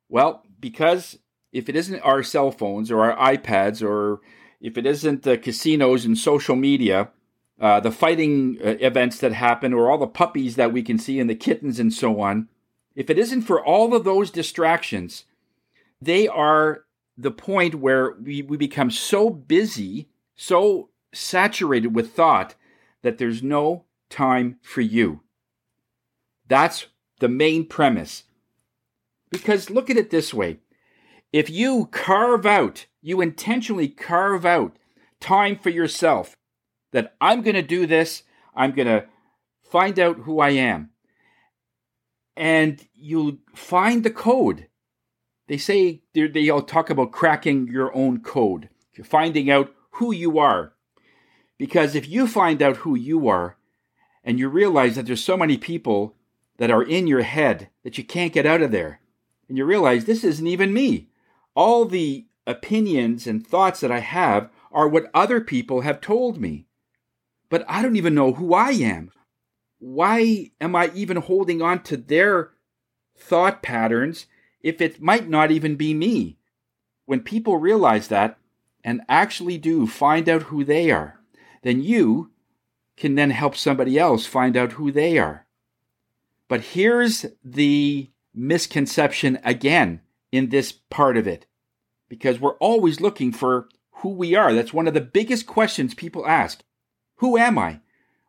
Well, 0.09 0.43
because 0.59 1.19
if 1.51 1.69
it 1.69 1.75
isn't 1.75 1.99
our 2.01 2.23
cell 2.23 2.51
phones 2.51 2.91
or 2.91 3.11
our 3.11 3.35
iPads 3.35 3.87
or 3.87 4.21
if 4.63 4.77
it 4.77 4.85
isn't 4.85 5.23
the 5.23 5.37
casinos 5.37 6.05
and 6.05 6.17
social 6.17 6.55
media, 6.55 7.09
uh, 7.59 7.81
the 7.81 7.91
fighting 7.91 8.57
uh, 8.63 8.75
events 8.79 9.19
that 9.19 9.33
happen, 9.33 9.73
or 9.73 9.91
all 9.91 9.97
the 9.97 10.07
puppies 10.07 10.55
that 10.55 10.71
we 10.71 10.81
can 10.81 10.97
see 10.97 11.19
and 11.19 11.29
the 11.29 11.35
kittens 11.35 11.79
and 11.79 11.93
so 11.93 12.21
on, 12.21 12.47
if 12.95 13.09
it 13.09 13.19
isn't 13.19 13.41
for 13.41 13.63
all 13.63 13.93
of 13.93 14.05
those 14.05 14.31
distractions, 14.31 15.25
they 16.01 16.29
are 16.29 16.85
the 17.17 17.29
point 17.29 17.75
where 17.75 18.13
we, 18.13 18.41
we 18.41 18.55
become 18.55 18.89
so 18.89 19.29
busy, 19.29 20.07
so 20.33 20.89
saturated 21.13 21.93
with 21.93 22.13
thought 22.13 22.55
that 23.01 23.17
there's 23.17 23.43
no 23.43 23.83
time 24.09 24.57
for 24.61 24.81
you. 24.81 25.19
That's 26.47 26.87
the 27.19 27.27
main 27.27 27.67
premise. 27.67 28.23
Because 29.29 29.69
look 29.69 29.89
at 29.89 29.97
it 29.97 30.09
this 30.09 30.33
way 30.33 30.59
if 31.33 31.49
you 31.49 31.89
carve 31.91 32.45
out, 32.45 32.85
you 33.03 33.21
intentionally 33.21 33.89
carve 33.89 34.45
out 34.45 34.77
time 35.19 35.57
for 35.57 35.69
yourself, 35.69 36.35
that 36.91 37.15
I'm 37.21 37.41
going 37.41 37.55
to 37.55 37.61
do 37.61 37.85
this, 37.85 38.23
I'm 38.55 38.71
going 38.71 38.87
to 38.87 39.05
find 39.69 39.99
out 39.99 40.19
who 40.19 40.39
I 40.39 40.51
am, 40.51 40.89
and 42.35 42.81
you'll 42.93 43.37
find 43.53 44.03
the 44.03 44.11
code. 44.11 44.67
They 45.47 45.57
say 45.57 46.01
they 46.13 46.49
all 46.49 46.61
talk 46.61 46.89
about 46.89 47.11
cracking 47.11 47.67
your 47.67 47.93
own 47.95 48.21
code, 48.21 48.69
finding 49.03 49.51
out 49.51 49.73
who 49.91 50.13
you 50.13 50.39
are. 50.39 50.73
Because 51.57 51.95
if 51.95 52.07
you 52.07 52.25
find 52.25 52.61
out 52.61 52.77
who 52.77 52.95
you 52.95 53.27
are, 53.27 53.57
and 54.23 54.39
you 54.39 54.47
realize 54.47 54.95
that 54.95 55.05
there's 55.05 55.23
so 55.23 55.35
many 55.35 55.57
people 55.57 56.15
that 56.57 56.71
are 56.71 56.83
in 56.83 57.07
your 57.07 57.23
head 57.23 57.69
that 57.83 57.97
you 57.97 58.03
can't 58.03 58.33
get 58.33 58.45
out 58.45 58.61
of 58.61 58.71
there, 58.71 59.01
and 59.49 59.57
you 59.57 59.65
realize 59.65 60.05
this 60.05 60.23
isn't 60.23 60.47
even 60.47 60.73
me 60.73 61.09
all 61.55 61.85
the 61.85 62.25
opinions 62.45 63.27
and 63.27 63.45
thoughts 63.45 63.79
that 63.79 63.91
I 63.91 63.99
have 63.99 64.49
are 64.71 64.87
what 64.87 65.09
other 65.13 65.39
people 65.39 65.81
have 65.81 66.01
told 66.01 66.39
me. 66.39 66.65
But 67.49 67.65
I 67.67 67.81
don't 67.81 67.95
even 67.95 68.15
know 68.15 68.33
who 68.33 68.53
I 68.53 68.71
am. 68.71 69.11
Why 69.79 70.51
am 70.59 70.75
I 70.75 70.91
even 70.95 71.17
holding 71.17 71.61
on 71.61 71.83
to 71.83 71.97
their 71.97 72.51
thought 73.17 73.61
patterns 73.61 74.25
if 74.61 74.81
it 74.81 75.01
might 75.01 75.29
not 75.29 75.51
even 75.51 75.75
be 75.75 75.93
me? 75.93 76.37
When 77.05 77.19
people 77.19 77.57
realize 77.57 78.07
that 78.07 78.37
and 78.83 79.01
actually 79.07 79.57
do 79.57 79.85
find 79.87 80.27
out 80.27 80.43
who 80.43 80.63
they 80.63 80.89
are, 80.89 81.19
then 81.63 81.81
you 81.81 82.31
can 82.97 83.15
then 83.15 83.31
help 83.31 83.55
somebody 83.55 83.97
else 83.97 84.25
find 84.25 84.55
out 84.55 84.73
who 84.73 84.91
they 84.91 85.17
are. 85.17 85.45
But 86.47 86.61
here's 86.61 87.25
the 87.43 88.09
misconception 88.33 89.39
again 89.43 90.01
in 90.31 90.49
this 90.49 90.71
part 90.71 91.17
of 91.17 91.27
it 91.27 91.45
because 92.13 92.39
we're 92.39 92.57
always 92.57 93.01
looking 93.01 93.31
for 93.31 93.67
who 93.95 94.09
we 94.09 94.35
are. 94.35 94.53
That's 94.53 94.71
one 94.71 94.87
of 94.87 94.93
the 94.93 95.01
biggest 95.01 95.47
questions 95.47 95.95
people 95.95 96.27
ask. 96.27 96.63
Who 97.15 97.39
am 97.39 97.57
I? 97.57 97.79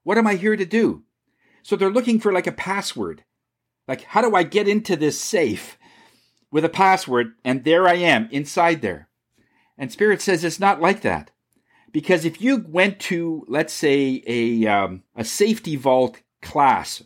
What 0.04 0.16
am 0.16 0.26
I 0.26 0.36
here 0.36 0.56
to 0.56 0.64
do? 0.64 1.02
So 1.62 1.76
they're 1.76 1.90
looking 1.90 2.18
for 2.18 2.32
like 2.32 2.46
a 2.46 2.52
password. 2.52 3.24
Like, 3.86 4.04
how 4.04 4.22
do 4.22 4.34
I 4.34 4.42
get 4.42 4.66
into 4.66 4.96
this 4.96 5.20
safe 5.20 5.76
with 6.50 6.64
a 6.64 6.70
password? 6.70 7.34
And 7.44 7.62
there 7.62 7.86
I 7.86 7.96
am 7.96 8.26
inside 8.30 8.80
there. 8.80 9.10
And 9.76 9.92
Spirit 9.92 10.22
says 10.22 10.44
it's 10.44 10.58
not 10.58 10.80
like 10.80 11.02
that. 11.02 11.30
Because 11.92 12.24
if 12.24 12.40
you 12.40 12.64
went 12.66 12.98
to, 13.00 13.44
let's 13.48 13.74
say, 13.74 14.24
a, 14.26 14.66
um, 14.66 15.02
a 15.14 15.24
safety 15.24 15.76
vault 15.76 16.22
class, 16.40 17.02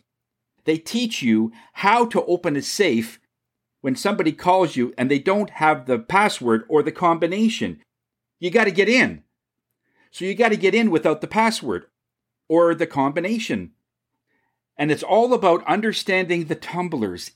they 0.64 0.78
teach 0.78 1.22
you 1.22 1.50
how 1.72 2.06
to 2.06 2.24
open 2.26 2.54
a 2.54 2.62
safe 2.62 3.18
when 3.80 3.96
somebody 3.96 4.32
calls 4.32 4.76
you 4.76 4.92
and 4.98 5.10
they 5.10 5.18
don't 5.18 5.50
have 5.50 5.86
the 5.86 5.98
password 5.98 6.64
or 6.68 6.82
the 6.82 6.92
combination. 6.92 7.80
You 8.40 8.50
got 8.50 8.64
to 8.64 8.70
get 8.70 8.88
in. 8.88 9.22
So 10.10 10.24
you 10.24 10.34
got 10.34 10.50
to 10.50 10.56
get 10.56 10.74
in 10.74 10.90
without 10.90 11.20
the 11.20 11.26
password 11.26 11.86
or 12.48 12.74
the 12.74 12.86
combination. 12.86 13.72
And 14.76 14.90
it's 14.90 15.02
all 15.02 15.34
about 15.34 15.66
understanding 15.66 16.44
the 16.44 16.54
tumblers 16.54 17.32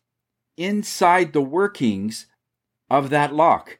inside 0.57 1.33
the 1.33 1.43
workings 1.43 2.27
of 2.89 3.11
that 3.11 3.35
lock 3.35 3.79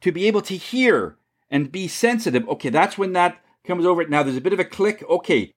to 0.00 0.12
be 0.12 0.26
able 0.26 0.42
to 0.42 0.56
hear 0.56 1.16
and 1.50 1.72
be 1.72 1.88
sensitive. 1.88 2.48
Okay, 2.48 2.68
that's 2.68 2.98
when 2.98 3.12
that 3.14 3.38
comes 3.66 3.84
over. 3.84 4.06
Now 4.06 4.22
there's 4.22 4.36
a 4.36 4.42
bit 4.42 4.52
of 4.52 4.60
a 4.60 4.64
click. 4.64 5.02
Okay, 5.08 5.52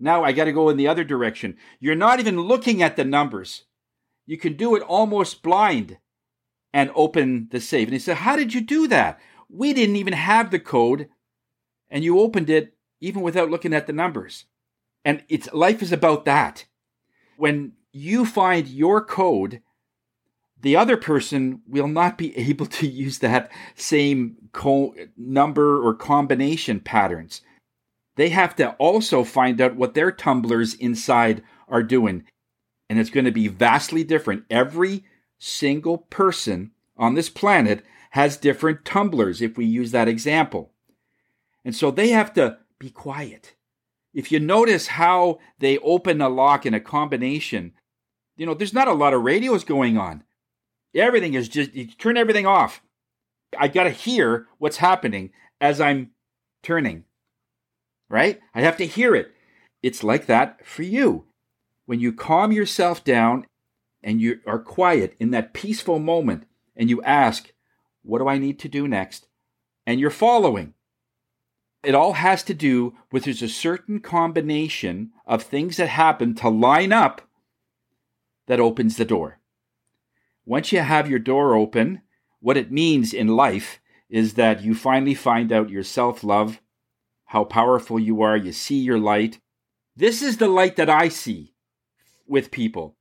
now 0.00 0.24
I 0.24 0.32
got 0.32 0.44
to 0.44 0.52
go 0.52 0.68
in 0.68 0.76
the 0.76 0.88
other 0.88 1.04
direction. 1.04 1.56
You're 1.80 1.94
not 1.94 2.20
even 2.20 2.40
looking 2.40 2.82
at 2.82 2.96
the 2.96 3.04
numbers. 3.04 3.64
You 4.28 4.36
can 4.36 4.58
do 4.58 4.76
it 4.76 4.82
almost 4.82 5.42
blind 5.42 5.96
and 6.74 6.90
open 6.94 7.48
the 7.50 7.60
safe. 7.60 7.88
And 7.88 7.94
he 7.94 7.98
said, 7.98 8.18
How 8.18 8.36
did 8.36 8.52
you 8.52 8.60
do 8.60 8.86
that? 8.88 9.18
We 9.48 9.72
didn't 9.72 9.96
even 9.96 10.12
have 10.12 10.50
the 10.50 10.58
code, 10.58 11.08
and 11.88 12.04
you 12.04 12.20
opened 12.20 12.50
it 12.50 12.74
even 13.00 13.22
without 13.22 13.50
looking 13.50 13.72
at 13.72 13.86
the 13.86 13.94
numbers. 13.94 14.44
And 15.02 15.24
it's 15.30 15.50
life 15.54 15.80
is 15.80 15.92
about 15.92 16.26
that. 16.26 16.66
When 17.38 17.72
you 17.90 18.26
find 18.26 18.68
your 18.68 19.02
code, 19.02 19.62
the 20.60 20.76
other 20.76 20.98
person 20.98 21.62
will 21.66 21.88
not 21.88 22.18
be 22.18 22.36
able 22.50 22.66
to 22.66 22.86
use 22.86 23.20
that 23.20 23.50
same 23.76 24.36
co- 24.52 24.94
number 25.16 25.82
or 25.82 25.94
combination 25.94 26.80
patterns. 26.80 27.40
They 28.16 28.28
have 28.28 28.54
to 28.56 28.72
also 28.72 29.24
find 29.24 29.58
out 29.58 29.76
what 29.76 29.94
their 29.94 30.12
tumblers 30.12 30.74
inside 30.74 31.42
are 31.66 31.82
doing. 31.82 32.24
And 32.88 32.98
it's 32.98 33.10
going 33.10 33.26
to 33.26 33.32
be 33.32 33.48
vastly 33.48 34.02
different. 34.04 34.44
Every 34.48 35.04
single 35.38 35.98
person 35.98 36.72
on 36.96 37.14
this 37.14 37.28
planet 37.28 37.84
has 38.10 38.36
different 38.36 38.84
tumblers, 38.84 39.42
if 39.42 39.56
we 39.56 39.66
use 39.66 39.90
that 39.92 40.08
example. 40.08 40.72
And 41.64 41.76
so 41.76 41.90
they 41.90 42.08
have 42.08 42.32
to 42.34 42.58
be 42.78 42.90
quiet. 42.90 43.54
If 44.14 44.32
you 44.32 44.40
notice 44.40 44.86
how 44.86 45.38
they 45.58 45.78
open 45.78 46.20
a 46.20 46.28
lock 46.28 46.64
in 46.64 46.72
a 46.72 46.80
combination, 46.80 47.74
you 48.36 48.46
know, 48.46 48.54
there's 48.54 48.72
not 48.72 48.88
a 48.88 48.94
lot 48.94 49.12
of 49.12 49.22
radios 49.22 49.64
going 49.64 49.98
on. 49.98 50.24
Everything 50.94 51.34
is 51.34 51.48
just, 51.48 51.74
you 51.74 51.86
turn 51.86 52.16
everything 52.16 52.46
off. 52.46 52.80
I 53.56 53.68
got 53.68 53.84
to 53.84 53.90
hear 53.90 54.46
what's 54.58 54.78
happening 54.78 55.30
as 55.60 55.80
I'm 55.80 56.10
turning, 56.62 57.04
right? 58.08 58.40
I 58.54 58.62
have 58.62 58.78
to 58.78 58.86
hear 58.86 59.14
it. 59.14 59.32
It's 59.82 60.02
like 60.02 60.26
that 60.26 60.66
for 60.66 60.82
you. 60.82 61.26
When 61.88 62.00
you 62.00 62.12
calm 62.12 62.52
yourself 62.52 63.02
down 63.02 63.46
and 64.02 64.20
you 64.20 64.40
are 64.46 64.58
quiet 64.58 65.16
in 65.18 65.30
that 65.30 65.54
peaceful 65.54 65.98
moment 65.98 66.46
and 66.76 66.90
you 66.90 67.00
ask, 67.00 67.50
What 68.02 68.18
do 68.18 68.28
I 68.28 68.36
need 68.36 68.58
to 68.58 68.68
do 68.68 68.86
next? 68.86 69.26
And 69.86 69.98
you're 69.98 70.10
following. 70.10 70.74
It 71.82 71.94
all 71.94 72.12
has 72.12 72.42
to 72.42 72.52
do 72.52 72.94
with 73.10 73.24
there's 73.24 73.40
a 73.40 73.48
certain 73.48 74.00
combination 74.00 75.12
of 75.24 75.42
things 75.42 75.78
that 75.78 75.88
happen 75.88 76.34
to 76.34 76.50
line 76.50 76.92
up 76.92 77.22
that 78.48 78.60
opens 78.60 78.98
the 78.98 79.06
door. 79.06 79.38
Once 80.44 80.72
you 80.72 80.80
have 80.80 81.08
your 81.08 81.18
door 81.18 81.54
open, 81.54 82.02
what 82.40 82.58
it 82.58 82.70
means 82.70 83.14
in 83.14 83.28
life 83.28 83.80
is 84.10 84.34
that 84.34 84.62
you 84.62 84.74
finally 84.74 85.14
find 85.14 85.50
out 85.50 85.70
your 85.70 85.84
self 85.84 86.22
love, 86.22 86.60
how 87.24 87.44
powerful 87.44 87.98
you 87.98 88.20
are, 88.20 88.36
you 88.36 88.52
see 88.52 88.76
your 88.76 88.98
light. 88.98 89.40
This 89.96 90.20
is 90.20 90.36
the 90.36 90.48
light 90.48 90.76
that 90.76 90.90
I 90.90 91.08
see 91.08 91.54
with 92.28 92.50
people. 92.50 92.96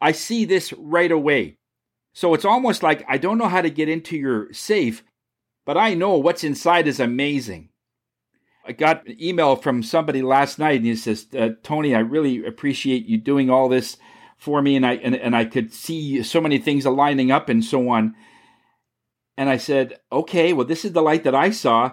I 0.00 0.12
see 0.12 0.44
this 0.44 0.72
right 0.74 1.10
away. 1.10 1.56
So 2.12 2.34
it's 2.34 2.44
almost 2.44 2.82
like 2.82 3.04
I 3.08 3.18
don't 3.18 3.38
know 3.38 3.48
how 3.48 3.62
to 3.62 3.70
get 3.70 3.88
into 3.88 4.16
your 4.16 4.52
safe, 4.52 5.04
but 5.64 5.76
I 5.76 5.94
know 5.94 6.16
what's 6.16 6.44
inside 6.44 6.86
is 6.86 7.00
amazing. 7.00 7.70
I 8.66 8.72
got 8.72 9.06
an 9.06 9.22
email 9.22 9.54
from 9.54 9.82
somebody 9.82 10.22
last 10.22 10.58
night, 10.58 10.76
and 10.76 10.86
he 10.86 10.96
says, 10.96 11.26
uh, 11.38 11.50
"Tony, 11.62 11.94
I 11.94 12.00
really 12.00 12.44
appreciate 12.44 13.06
you 13.06 13.18
doing 13.18 13.48
all 13.48 13.68
this 13.68 13.96
for 14.38 14.60
me, 14.60 14.76
and 14.76 14.86
I 14.86 14.94
and, 14.94 15.14
and 15.14 15.36
I 15.36 15.44
could 15.44 15.72
see 15.72 16.22
so 16.22 16.40
many 16.40 16.58
things 16.58 16.84
aligning 16.84 17.30
up 17.30 17.48
and 17.48 17.64
so 17.64 17.88
on." 17.88 18.14
And 19.36 19.48
I 19.48 19.56
said, 19.56 20.00
"Okay, 20.10 20.52
well, 20.52 20.66
this 20.66 20.84
is 20.84 20.92
the 20.92 21.02
light 21.02 21.24
that 21.24 21.34
I 21.34 21.50
saw. 21.50 21.92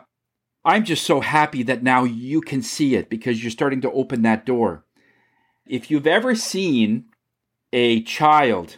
I'm 0.66 0.86
just 0.86 1.04
so 1.04 1.20
happy 1.20 1.64
that 1.64 1.84
now 1.84 2.06
you 2.06 2.42
can 2.42 2.62
see 2.62 2.96
it 2.96 3.10
because 3.10 3.44
you're 3.44 3.52
starting 3.52 3.82
to 3.82 3.92
open 3.92 4.22
that 4.22 4.46
door. 4.46 4.86
If 5.66 5.90
you've 5.90 6.08
ever 6.08 6.36
seen 6.36 7.06
a 7.72 8.02
child." 8.04 8.78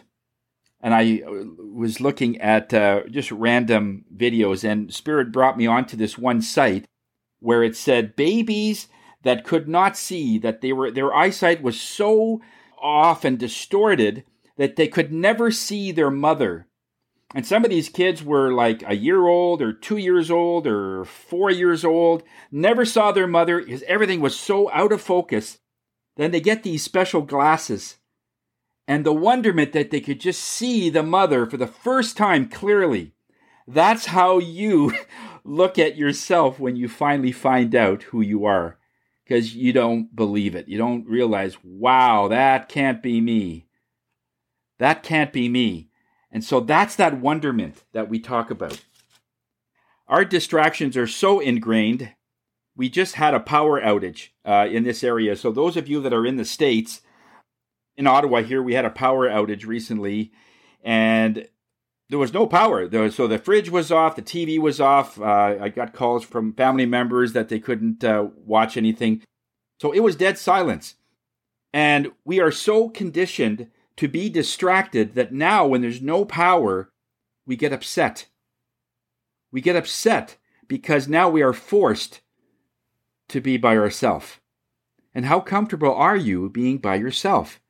and 0.86 0.94
I 0.94 1.22
was 1.26 2.00
looking 2.00 2.40
at 2.40 2.72
uh, 2.72 3.02
just 3.10 3.32
random 3.32 4.04
videos, 4.14 4.62
and 4.62 4.94
Spirit 4.94 5.32
brought 5.32 5.58
me 5.58 5.66
onto 5.66 5.96
this 5.96 6.16
one 6.16 6.40
site 6.40 6.86
where 7.40 7.64
it 7.64 7.76
said 7.76 8.16
babies 8.16 8.86
that 9.22 9.44
could 9.44 9.68
not 9.68 9.96
see 9.96 10.38
that 10.38 10.60
they 10.60 10.72
were 10.72 10.90
their 10.90 11.12
eyesight 11.12 11.62
was 11.62 11.80
so 11.80 12.40
off 12.80 13.24
and 13.24 13.38
distorted 13.38 14.24
that 14.56 14.76
they 14.76 14.86
could 14.86 15.12
never 15.12 15.50
see 15.50 15.90
their 15.90 16.10
mother. 16.10 16.68
And 17.34 17.44
some 17.44 17.64
of 17.64 17.70
these 17.70 17.88
kids 17.88 18.22
were 18.22 18.52
like 18.52 18.84
a 18.86 18.94
year 18.94 19.26
old 19.26 19.60
or 19.60 19.72
2 19.72 19.96
years 19.96 20.30
old 20.30 20.66
or 20.66 21.04
4 21.04 21.50
years 21.50 21.84
old, 21.84 22.22
never 22.52 22.84
saw 22.84 23.10
their 23.10 23.26
mother 23.26 23.60
because 23.60 23.82
everything 23.82 24.20
was 24.20 24.38
so 24.38 24.70
out 24.70 24.92
of 24.92 25.02
focus. 25.02 25.58
Then 26.16 26.30
they 26.30 26.40
get 26.40 26.62
these 26.62 26.82
special 26.82 27.22
glasses 27.22 27.96
and 28.88 29.04
the 29.04 29.12
wonderment 29.12 29.72
that 29.72 29.90
they 29.90 30.00
could 30.00 30.20
just 30.20 30.42
see 30.42 30.88
the 30.88 31.02
mother 31.02 31.46
for 31.46 31.56
the 31.56 31.66
first 31.66 32.16
time 32.16 32.48
clearly. 32.48 33.12
That's 33.66 34.06
how 34.06 34.38
you 34.38 34.92
look 35.44 35.78
at 35.78 35.96
yourself 35.96 36.58
when 36.58 36.76
you 36.76 36.88
finally 36.88 37.32
find 37.32 37.74
out 37.74 38.04
who 38.04 38.20
you 38.20 38.44
are 38.44 38.78
because 39.24 39.54
you 39.54 39.72
don't 39.72 40.14
believe 40.14 40.54
it. 40.54 40.68
You 40.68 40.78
don't 40.78 41.06
realize, 41.06 41.56
wow, 41.64 42.28
that 42.28 42.68
can't 42.68 43.02
be 43.02 43.20
me. 43.20 43.66
That 44.78 45.02
can't 45.02 45.32
be 45.32 45.48
me. 45.48 45.88
And 46.30 46.44
so 46.44 46.60
that's 46.60 46.96
that 46.96 47.18
wonderment 47.18 47.84
that 47.92 48.08
we 48.08 48.20
talk 48.20 48.50
about. 48.50 48.84
Our 50.06 50.24
distractions 50.24 50.96
are 50.96 51.06
so 51.06 51.40
ingrained. 51.40 52.12
We 52.76 52.88
just 52.88 53.14
had 53.14 53.34
a 53.34 53.40
power 53.40 53.80
outage 53.80 54.28
uh, 54.44 54.68
in 54.70 54.84
this 54.84 55.02
area. 55.02 55.34
So, 55.36 55.50
those 55.50 55.76
of 55.76 55.88
you 55.88 56.00
that 56.02 56.12
are 56.12 56.26
in 56.26 56.36
the 56.36 56.44
States, 56.44 57.00
in 57.96 58.06
Ottawa 58.06 58.42
here, 58.42 58.62
we 58.62 58.74
had 58.74 58.84
a 58.84 58.90
power 58.90 59.28
outage 59.28 59.66
recently, 59.66 60.32
and 60.84 61.48
there 62.08 62.18
was 62.18 62.32
no 62.32 62.46
power. 62.46 62.86
Was, 62.86 63.14
so 63.14 63.26
the 63.26 63.38
fridge 63.38 63.70
was 63.70 63.90
off, 63.90 64.16
the 64.16 64.22
TV 64.22 64.58
was 64.58 64.80
off. 64.80 65.20
Uh, 65.20 65.56
I 65.60 65.68
got 65.70 65.92
calls 65.92 66.24
from 66.24 66.52
family 66.52 66.86
members 66.86 67.32
that 67.32 67.48
they 67.48 67.58
couldn't 67.58 68.04
uh, 68.04 68.28
watch 68.36 68.76
anything. 68.76 69.22
So 69.80 69.92
it 69.92 70.00
was 70.00 70.16
dead 70.16 70.38
silence. 70.38 70.94
And 71.72 72.12
we 72.24 72.40
are 72.40 72.52
so 72.52 72.88
conditioned 72.88 73.68
to 73.96 74.08
be 74.08 74.28
distracted 74.28 75.14
that 75.14 75.32
now, 75.32 75.66
when 75.66 75.80
there's 75.80 76.02
no 76.02 76.24
power, 76.24 76.90
we 77.46 77.56
get 77.56 77.72
upset. 77.72 78.26
We 79.50 79.60
get 79.60 79.76
upset 79.76 80.36
because 80.68 81.08
now 81.08 81.28
we 81.28 81.42
are 81.42 81.52
forced 81.52 82.20
to 83.28 83.40
be 83.40 83.56
by 83.56 83.76
ourselves. 83.76 84.38
And 85.14 85.26
how 85.26 85.40
comfortable 85.40 85.94
are 85.94 86.16
you 86.16 86.50
being 86.50 86.78
by 86.78 86.96
yourself? 86.96 87.60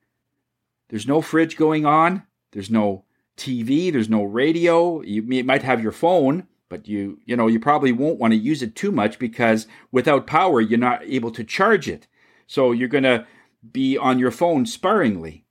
There's 0.88 1.06
no 1.06 1.20
fridge 1.20 1.56
going 1.56 1.86
on. 1.86 2.24
There's 2.52 2.70
no 2.70 3.04
TV, 3.36 3.92
there's 3.92 4.08
no 4.08 4.24
radio. 4.24 5.02
You 5.02 5.22
might 5.44 5.62
have 5.62 5.82
your 5.82 5.92
phone, 5.92 6.46
but 6.68 6.88
you 6.88 7.20
you 7.24 7.36
know 7.36 7.46
you 7.46 7.60
probably 7.60 7.92
won't 7.92 8.18
want 8.18 8.32
to 8.32 8.38
use 8.38 8.62
it 8.62 8.74
too 8.74 8.90
much 8.90 9.18
because 9.18 9.66
without 9.92 10.26
power 10.26 10.60
you're 10.60 10.78
not 10.78 11.02
able 11.04 11.30
to 11.32 11.44
charge 11.44 11.88
it. 11.88 12.06
So 12.46 12.72
you're 12.72 12.88
going 12.88 13.04
to 13.04 13.26
be 13.72 13.98
on 13.98 14.18
your 14.18 14.30
phone 14.30 14.66
sparingly. 14.66 15.44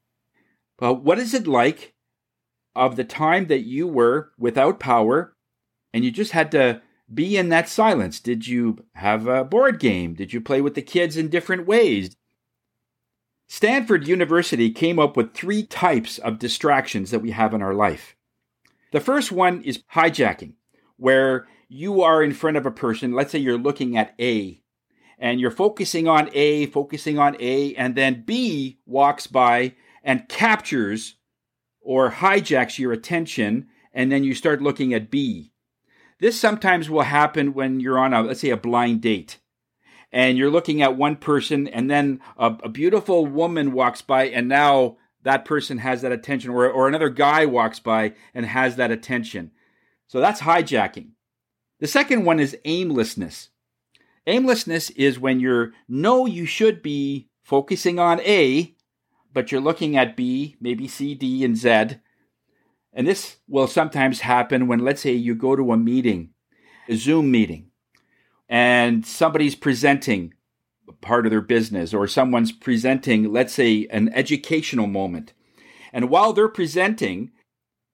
But 0.78 1.04
what 1.04 1.20
is 1.20 1.34
it 1.34 1.48
like 1.48 1.94
of 2.76 2.96
the 2.96 3.04
time 3.04 3.48
that 3.48 3.62
you 3.62 3.88
were 3.88 4.32
without 4.38 4.80
power 4.80 5.36
and 5.94 6.04
you 6.04 6.12
just 6.12 6.32
had 6.32 6.52
to 6.52 6.82
be 7.14 7.38
in 7.38 7.50
that 7.50 7.70
silence? 7.70 8.20
Did 8.20 8.48
you 8.48 8.86
have 8.94 9.28
a 9.28 9.44
board 9.44 9.80
game? 9.80 10.14
Did 10.14 10.34
you 10.34 10.42
play 10.42 10.62
with 10.62 10.76
the 10.76 10.82
kids 10.82 11.18
in 11.18 11.30
different 11.30 11.68
ways? 11.68 12.16
Stanford 13.48 14.08
University 14.08 14.72
came 14.72 14.98
up 14.98 15.16
with 15.16 15.34
three 15.34 15.64
types 15.64 16.18
of 16.18 16.40
distractions 16.40 17.12
that 17.12 17.22
we 17.22 17.32
have 17.32 17.54
in 17.54 17.62
our 17.62 17.76
life. 17.76 18.16
The 18.92 19.00
first 19.00 19.32
one 19.32 19.62
is 19.62 19.84
hijacking, 19.94 20.54
where 20.98 21.48
you 21.68 22.02
are 22.02 22.24
in 22.24 22.34
front 22.34 22.58
of 22.58 22.66
a 22.66 22.72
person, 22.72 23.14
let's 23.14 23.32
say 23.32 23.40
you're 23.40 23.58
looking 23.58 23.98
at 23.98 24.16
A, 24.20 24.62
and 25.20 25.40
you're 25.40 25.52
focusing 25.52 26.08
on 26.08 26.30
A, 26.34 26.68
focusing 26.68 27.20
on 27.20 27.38
A, 27.40 27.76
and 27.76 27.96
then 27.96 28.24
B 28.26 28.80
walks 28.86 29.28
by 29.28 29.76
and 30.04 30.28
captures 30.28 31.16
or 31.82 32.12
hijacks 32.12 32.80
your 32.80 32.92
attention, 32.92 33.68
and 33.94 34.12
then 34.12 34.24
you 34.24 34.34
start 34.34 34.62
looking 34.62 34.94
at 34.94 35.12
B. 35.12 35.52
This 36.26 36.40
sometimes 36.40 36.90
will 36.90 37.04
happen 37.04 37.54
when 37.54 37.80
you're 37.80 38.00
on 38.00 38.12
a, 38.12 38.24
let's 38.24 38.40
say, 38.40 38.50
a 38.50 38.58
blind 38.58 39.02
date 39.02 39.38
and 40.12 40.40
you're 40.40 40.50
looking 40.50 40.82
at 40.82 40.98
one 40.98 41.18
person, 41.18 41.68
and 41.68 41.88
then 41.88 42.20
a, 42.36 42.48
a 42.64 42.68
beautiful 42.68 43.28
woman 43.28 43.74
walks 43.74 44.02
by, 44.02 44.30
and 44.30 44.50
now 44.50 44.98
that 45.22 45.46
person 45.46 45.78
has 45.78 46.02
that 46.02 46.12
attention, 46.12 46.50
or, 46.50 46.68
or 46.68 46.88
another 46.88 47.10
guy 47.10 47.46
walks 47.46 47.80
by 47.80 48.14
and 48.34 48.44
has 48.44 48.76
that 48.78 48.90
attention. 48.90 49.52
So 50.08 50.20
that's 50.20 50.42
hijacking. 50.42 51.10
The 51.80 51.86
second 51.86 52.26
one 52.26 52.40
is 52.40 52.58
aimlessness. 52.66 53.50
Aimlessness 54.26 54.90
is 54.90 55.20
when 55.20 55.40
you're 55.40 55.74
know 55.88 56.26
you 56.26 56.48
should 56.48 56.82
be 56.82 57.30
focusing 57.44 58.00
on 58.00 58.20
A, 58.22 58.74
but 59.32 59.52
you're 59.52 59.62
looking 59.62 59.96
at 59.96 60.18
B, 60.18 60.56
maybe 60.60 60.88
C, 60.88 61.14
D, 61.14 61.46
and 61.46 61.56
Z. 61.56 62.00
And 62.96 63.06
this 63.06 63.38
will 63.48 63.68
sometimes 63.68 64.22
happen 64.22 64.68
when, 64.68 64.80
let's 64.80 65.02
say, 65.02 65.12
you 65.12 65.36
go 65.36 65.56
to 65.56 65.74
a 65.74 65.78
meeting, 65.78 66.30
a 66.90 66.96
Zoom 66.96 67.30
meeting, 67.30 67.72
and 68.50 69.06
somebody's 69.06 69.56
presenting 69.56 70.34
part 71.02 71.28
of 71.28 71.32
their 71.32 71.42
business, 71.42 71.94
or 71.94 72.08
someone's 72.08 72.52
presenting, 72.52 73.32
let's 73.32 73.54
say, 73.54 73.86
an 73.92 74.10
educational 74.14 74.88
moment. 74.88 75.34
And 75.92 76.10
while 76.10 76.34
they're 76.34 76.48
presenting, 76.48 77.32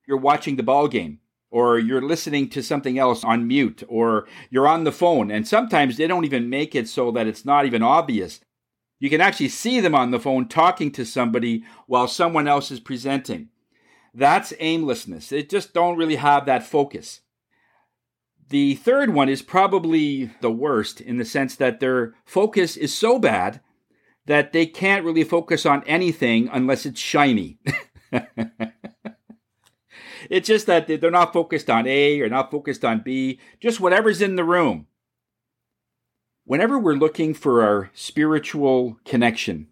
you're 0.08 0.17
watching 0.17 0.55
the 0.55 0.63
ball 0.63 0.88
game 0.88 1.20
or 1.51 1.77
you're 1.77 2.01
listening 2.01 2.50
to 2.50 2.63
something 2.63 2.98
else 2.98 3.24
on 3.25 3.46
mute, 3.46 3.84
or 3.89 4.25
you're 4.50 4.67
on 4.67 4.86
the 4.86 4.91
phone. 4.91 5.29
And 5.29 5.46
sometimes 5.46 5.98
they 5.98 6.08
don't 6.08 6.24
even 6.24 6.50
make 6.50 6.74
it 6.74 6.88
so 6.88 7.12
that 7.12 7.27
it's 7.27 7.43
not 7.46 7.65
even 7.65 7.84
obvious. 7.84 8.39
You 9.00 9.10
can 9.10 9.20
actually 9.20 9.50
see 9.50 9.81
them 9.81 9.93
on 9.93 10.12
the 10.12 10.20
phone 10.20 10.48
talking 10.48 10.91
to 10.93 11.05
somebody 11.05 11.63
while 11.88 12.08
someone 12.08 12.48
else 12.48 12.72
is 12.72 12.79
presenting. 12.79 13.50
That's 14.13 14.53
aimlessness. 14.60 15.30
They 15.30 15.44
just 15.44 15.74
don't 15.74 15.98
really 15.98 16.15
have 16.15 16.46
that 16.46 16.63
focus. 16.63 17.22
The 18.50 18.75
third 18.75 19.12
one 19.12 19.30
is 19.30 19.41
probably 19.41 20.32
the 20.41 20.51
worst 20.51 21.00
in 21.00 21.18
the 21.18 21.25
sense 21.25 21.56
that 21.56 21.80
their 21.80 22.13
focus 22.25 22.75
is 22.75 22.94
so 22.94 23.18
bad 23.18 23.62
that 24.25 24.51
they 24.51 24.65
can't 24.65 25.06
really 25.06 25.24
focus 25.24 25.65
on 25.65 25.84
anything 25.86 26.50
unless 26.51 26.86
it's 26.86 27.00
shiny. 27.00 27.60
It's 30.30 30.48
just 30.48 30.65
that 30.68 30.88
they're 30.88 31.12
not 31.12 31.34
focused 31.34 31.70
on 31.70 31.88
A 31.88 32.22
or 32.22 32.30
not 32.30 32.51
focused 32.51 32.86
on 32.86 33.01
B, 33.01 33.39
just 33.60 33.82
whatever's 33.82 34.22
in 34.22 34.38
the 34.38 34.46
room. 34.46 34.88
Whenever 36.46 36.80
we're 36.80 36.94
looking 36.94 37.34
for 37.34 37.63
our 37.63 37.91
spiritual 37.94 38.98
connection, 39.03 39.68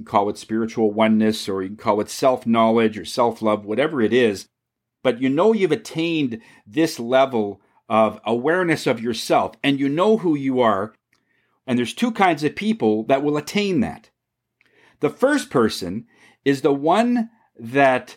can 0.00 0.06
call 0.06 0.28
it 0.28 0.38
spiritual 0.38 0.90
oneness 0.90 1.48
or 1.48 1.62
you 1.62 1.68
can 1.68 1.76
call 1.76 2.00
it 2.00 2.10
self 2.10 2.46
knowledge 2.46 2.98
or 2.98 3.04
self 3.04 3.40
love, 3.42 3.64
whatever 3.64 4.00
it 4.02 4.12
is, 4.12 4.48
but 5.02 5.20
you 5.20 5.28
know 5.28 5.52
you've 5.52 5.72
attained 5.72 6.40
this 6.66 6.98
level 6.98 7.60
of 7.88 8.20
awareness 8.24 8.86
of 8.86 9.00
yourself 9.00 9.54
and 9.62 9.80
you 9.80 9.88
know 9.88 10.18
who 10.18 10.36
you 10.36 10.60
are. 10.60 10.94
And 11.66 11.78
there's 11.78 11.94
two 11.94 12.12
kinds 12.12 12.42
of 12.44 12.56
people 12.56 13.04
that 13.04 13.22
will 13.22 13.36
attain 13.36 13.80
that. 13.80 14.10
The 15.00 15.10
first 15.10 15.50
person 15.50 16.06
is 16.44 16.62
the 16.62 16.72
one 16.72 17.30
that 17.58 18.16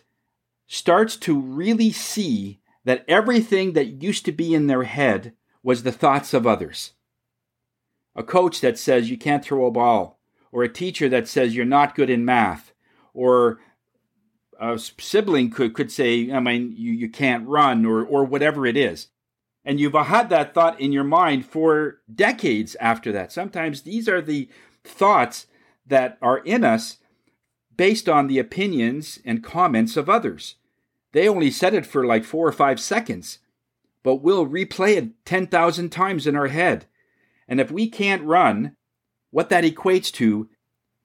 starts 0.67 1.17
to 1.17 1.39
really 1.39 1.91
see 1.91 2.59
that 2.85 3.05
everything 3.07 3.73
that 3.73 4.03
used 4.03 4.25
to 4.25 4.31
be 4.31 4.53
in 4.53 4.67
their 4.67 4.83
head 4.83 5.33
was 5.61 5.83
the 5.83 5.91
thoughts 5.91 6.33
of 6.33 6.45
others. 6.45 6.93
A 8.15 8.23
coach 8.23 8.61
that 8.61 8.77
says 8.77 9.09
you 9.09 9.17
can't 9.17 9.43
throw 9.43 9.65
a 9.65 9.71
ball, 9.71 10.19
or 10.53 10.63
a 10.63 10.69
teacher 10.69 11.09
that 11.09 11.27
says 11.27 11.55
you're 11.55 11.65
not 11.65 11.95
good 11.95 12.11
in 12.11 12.23
math, 12.23 12.73
or 13.13 13.59
a 14.59 14.77
sibling 14.77 15.49
could, 15.49 15.73
could 15.73 15.91
say, 15.91 16.31
I 16.31 16.39
mean, 16.39 16.73
you, 16.77 16.93
you 16.93 17.09
can't 17.09 17.47
run, 17.47 17.85
or, 17.85 18.05
or 18.05 18.23
whatever 18.23 18.67
it 18.67 18.77
is. 18.77 19.07
And 19.65 19.79
you've 19.79 19.93
had 19.93 20.29
that 20.29 20.53
thought 20.53 20.79
in 20.79 20.91
your 20.91 21.03
mind 21.03 21.45
for 21.45 22.01
decades 22.13 22.75
after 22.79 23.11
that. 23.13 23.31
Sometimes 23.31 23.81
these 23.81 24.07
are 24.07 24.21
the 24.21 24.47
thoughts 24.83 25.47
that 25.87 26.19
are 26.21 26.37
in 26.39 26.63
us 26.63 26.97
based 27.75 28.07
on 28.07 28.27
the 28.27 28.37
opinions 28.37 29.17
and 29.25 29.43
comments 29.43 29.97
of 29.97 30.07
others. 30.07 30.55
They 31.13 31.27
only 31.27 31.49
said 31.49 31.73
it 31.73 31.85
for 31.85 32.05
like 32.05 32.23
four 32.23 32.47
or 32.47 32.51
five 32.51 32.79
seconds, 32.79 33.39
but 34.03 34.17
we'll 34.17 34.45
replay 34.45 34.97
it 34.97 35.25
10,000 35.25 35.89
times 35.89 36.27
in 36.27 36.35
our 36.35 36.47
head. 36.47 36.85
And 37.47 37.59
if 37.59 37.71
we 37.71 37.89
can't 37.89 38.23
run, 38.23 38.75
what 39.33 39.49
that 39.49 39.63
equates 39.63 40.11
to 40.13 40.47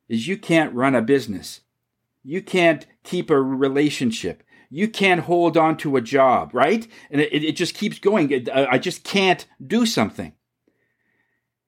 is 0.06 0.28
you 0.28 0.36
can't 0.36 0.74
run 0.74 0.94
a 0.94 1.00
business. 1.00 1.62
You 2.22 2.42
can't 2.42 2.86
keep 3.02 3.30
a 3.30 3.40
relationship. 3.40 4.42
You 4.68 4.86
can't 4.86 5.22
hold 5.22 5.56
on 5.56 5.78
to 5.78 5.96
a 5.96 6.02
job, 6.02 6.50
right? 6.52 6.86
And 7.10 7.22
it, 7.22 7.42
it 7.42 7.56
just 7.56 7.74
keeps 7.74 7.98
going. 7.98 8.46
Uh, 8.50 8.66
I 8.70 8.76
just 8.76 9.02
can't 9.02 9.46
do 9.66 9.86
something. 9.86 10.34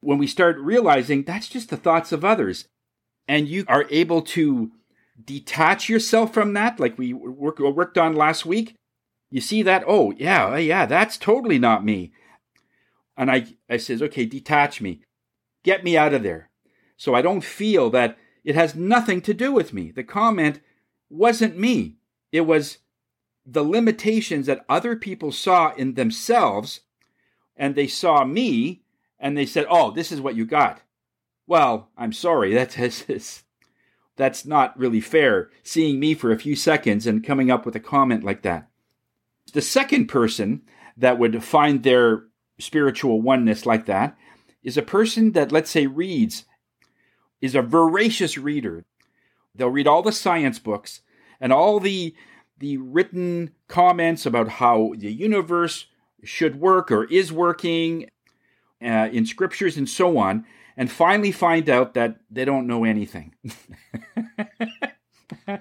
When 0.03 0.18
we 0.18 0.27
start 0.27 0.59
realizing 0.59 1.23
that's 1.23 1.49
just 1.49 1.70
the 1.70 1.79
thoughts 1.79 2.12
of 2.12 2.27
others, 2.27 2.68
and 3.27 3.49
you 3.49 3.64
are 3.66 3.87
able 3.88 4.20
to 4.23 4.70
detach 5.25 5.88
yourself 5.88 6.35
from 6.35 6.53
that, 6.53 6.79
like 6.79 6.99
we 6.99 7.14
work, 7.14 7.59
worked 7.59 7.96
on 7.96 8.14
last 8.14 8.44
week, 8.44 8.75
you 9.31 9.40
see 9.40 9.62
that, 9.62 9.83
oh, 9.87 10.12
yeah, 10.18 10.51
oh, 10.53 10.57
yeah, 10.57 10.85
that's 10.85 11.16
totally 11.16 11.59
not 11.59 11.87
me. 11.87 12.12
And 13.16 13.31
I, 13.31 13.46
I 13.70 13.79
says, 13.79 14.03
okay, 14.03 14.27
detach 14.27 14.83
me. 14.83 15.01
Get 15.64 15.85
me 15.85 15.96
out 15.96 16.12
of 16.12 16.23
there. 16.23 16.49
So 17.00 17.14
I 17.14 17.22
don't 17.22 17.42
feel 17.42 17.88
that 17.90 18.18
it 18.44 18.54
has 18.54 18.74
nothing 18.74 19.22
to 19.22 19.32
do 19.32 19.52
with 19.52 19.72
me. 19.72 19.90
The 19.90 20.04
comment 20.04 20.60
wasn't 21.08 21.56
me. 21.56 21.96
It 22.30 22.42
was 22.42 22.76
the 23.46 23.64
limitations 23.64 24.44
that 24.44 24.66
other 24.68 24.94
people 24.96 25.32
saw 25.32 25.72
in 25.72 25.94
themselves, 25.94 26.80
and 27.56 27.74
they 27.74 27.86
saw 27.86 28.26
me, 28.26 28.82
and 29.18 29.34
they 29.34 29.46
said, 29.46 29.64
oh, 29.70 29.90
this 29.92 30.12
is 30.12 30.20
what 30.20 30.36
you 30.36 30.44
got. 30.44 30.82
Well, 31.46 31.88
I'm 31.96 32.12
sorry. 32.12 32.52
That's 32.76 33.44
that's 34.16 34.44
not 34.44 34.78
really 34.78 35.00
fair, 35.00 35.48
seeing 35.62 35.98
me 35.98 36.12
for 36.12 36.30
a 36.30 36.38
few 36.38 36.54
seconds 36.54 37.06
and 37.06 37.24
coming 37.24 37.50
up 37.50 37.64
with 37.64 37.74
a 37.76 37.80
comment 37.80 38.24
like 38.24 38.42
that. 38.42 38.68
The 39.54 39.62
second 39.62 40.08
person 40.08 40.60
that 40.98 41.18
would 41.18 41.42
find 41.42 41.82
their 41.82 42.24
spiritual 42.58 43.22
oneness 43.22 43.64
like 43.64 43.86
that 43.86 44.18
is 44.62 44.76
a 44.76 44.82
person 44.82 45.32
that, 45.32 45.50
let's 45.50 45.70
say, 45.70 45.86
reads, 45.86 46.44
is 47.40 47.55
a 47.55 47.62
voracious 47.62 48.37
reader. 48.37 48.85
They'll 49.55 49.68
read 49.68 49.87
all 49.87 50.03
the 50.03 50.12
science 50.12 50.59
books 50.59 51.00
and 51.40 51.53
all 51.53 51.81
the, 51.81 52.14
the 52.59 52.76
written 52.76 53.53
comments 53.68 54.26
about 54.26 54.48
how 54.48 54.94
the 54.96 55.12
universe 55.12 55.87
should 56.22 56.61
work 56.61 56.90
or 56.90 57.05
is 57.05 57.33
working 57.33 58.11
uh, 58.83 59.09
in 59.12 59.26
scriptures 59.26 59.76
and 59.76 59.88
so 59.88 60.18
on 60.18 60.44
and 60.76 60.90
finally 60.90 61.33
find 61.33 61.68
out 61.68 61.94
that 61.94 62.20
they 62.31 62.44
don't 62.44 62.66
know 62.66 62.85
anything. 62.85 63.35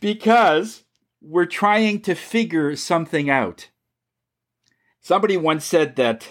because 0.00 0.84
we're 1.20 1.46
trying 1.46 2.00
to 2.02 2.14
figure 2.14 2.76
something 2.76 3.30
out. 3.30 3.70
Somebody 5.00 5.36
once 5.36 5.64
said 5.64 5.96
that 5.96 6.28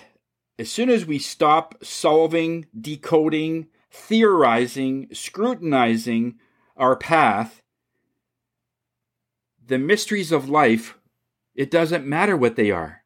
as 0.63 0.71
soon 0.71 0.89
as 0.89 1.05
we 1.05 1.19
stop 1.19 1.75
solving, 1.83 2.67
decoding, 2.79 3.67
theorizing, 3.91 5.09
scrutinizing 5.11 6.35
our 6.77 6.95
path, 6.95 7.61
the 9.67 9.77
mysteries 9.77 10.31
of 10.31 10.47
life, 10.47 10.97
it 11.53 11.69
doesn't 11.69 12.07
matter 12.07 12.37
what 12.37 12.55
they 12.55 12.71
are. 12.71 13.03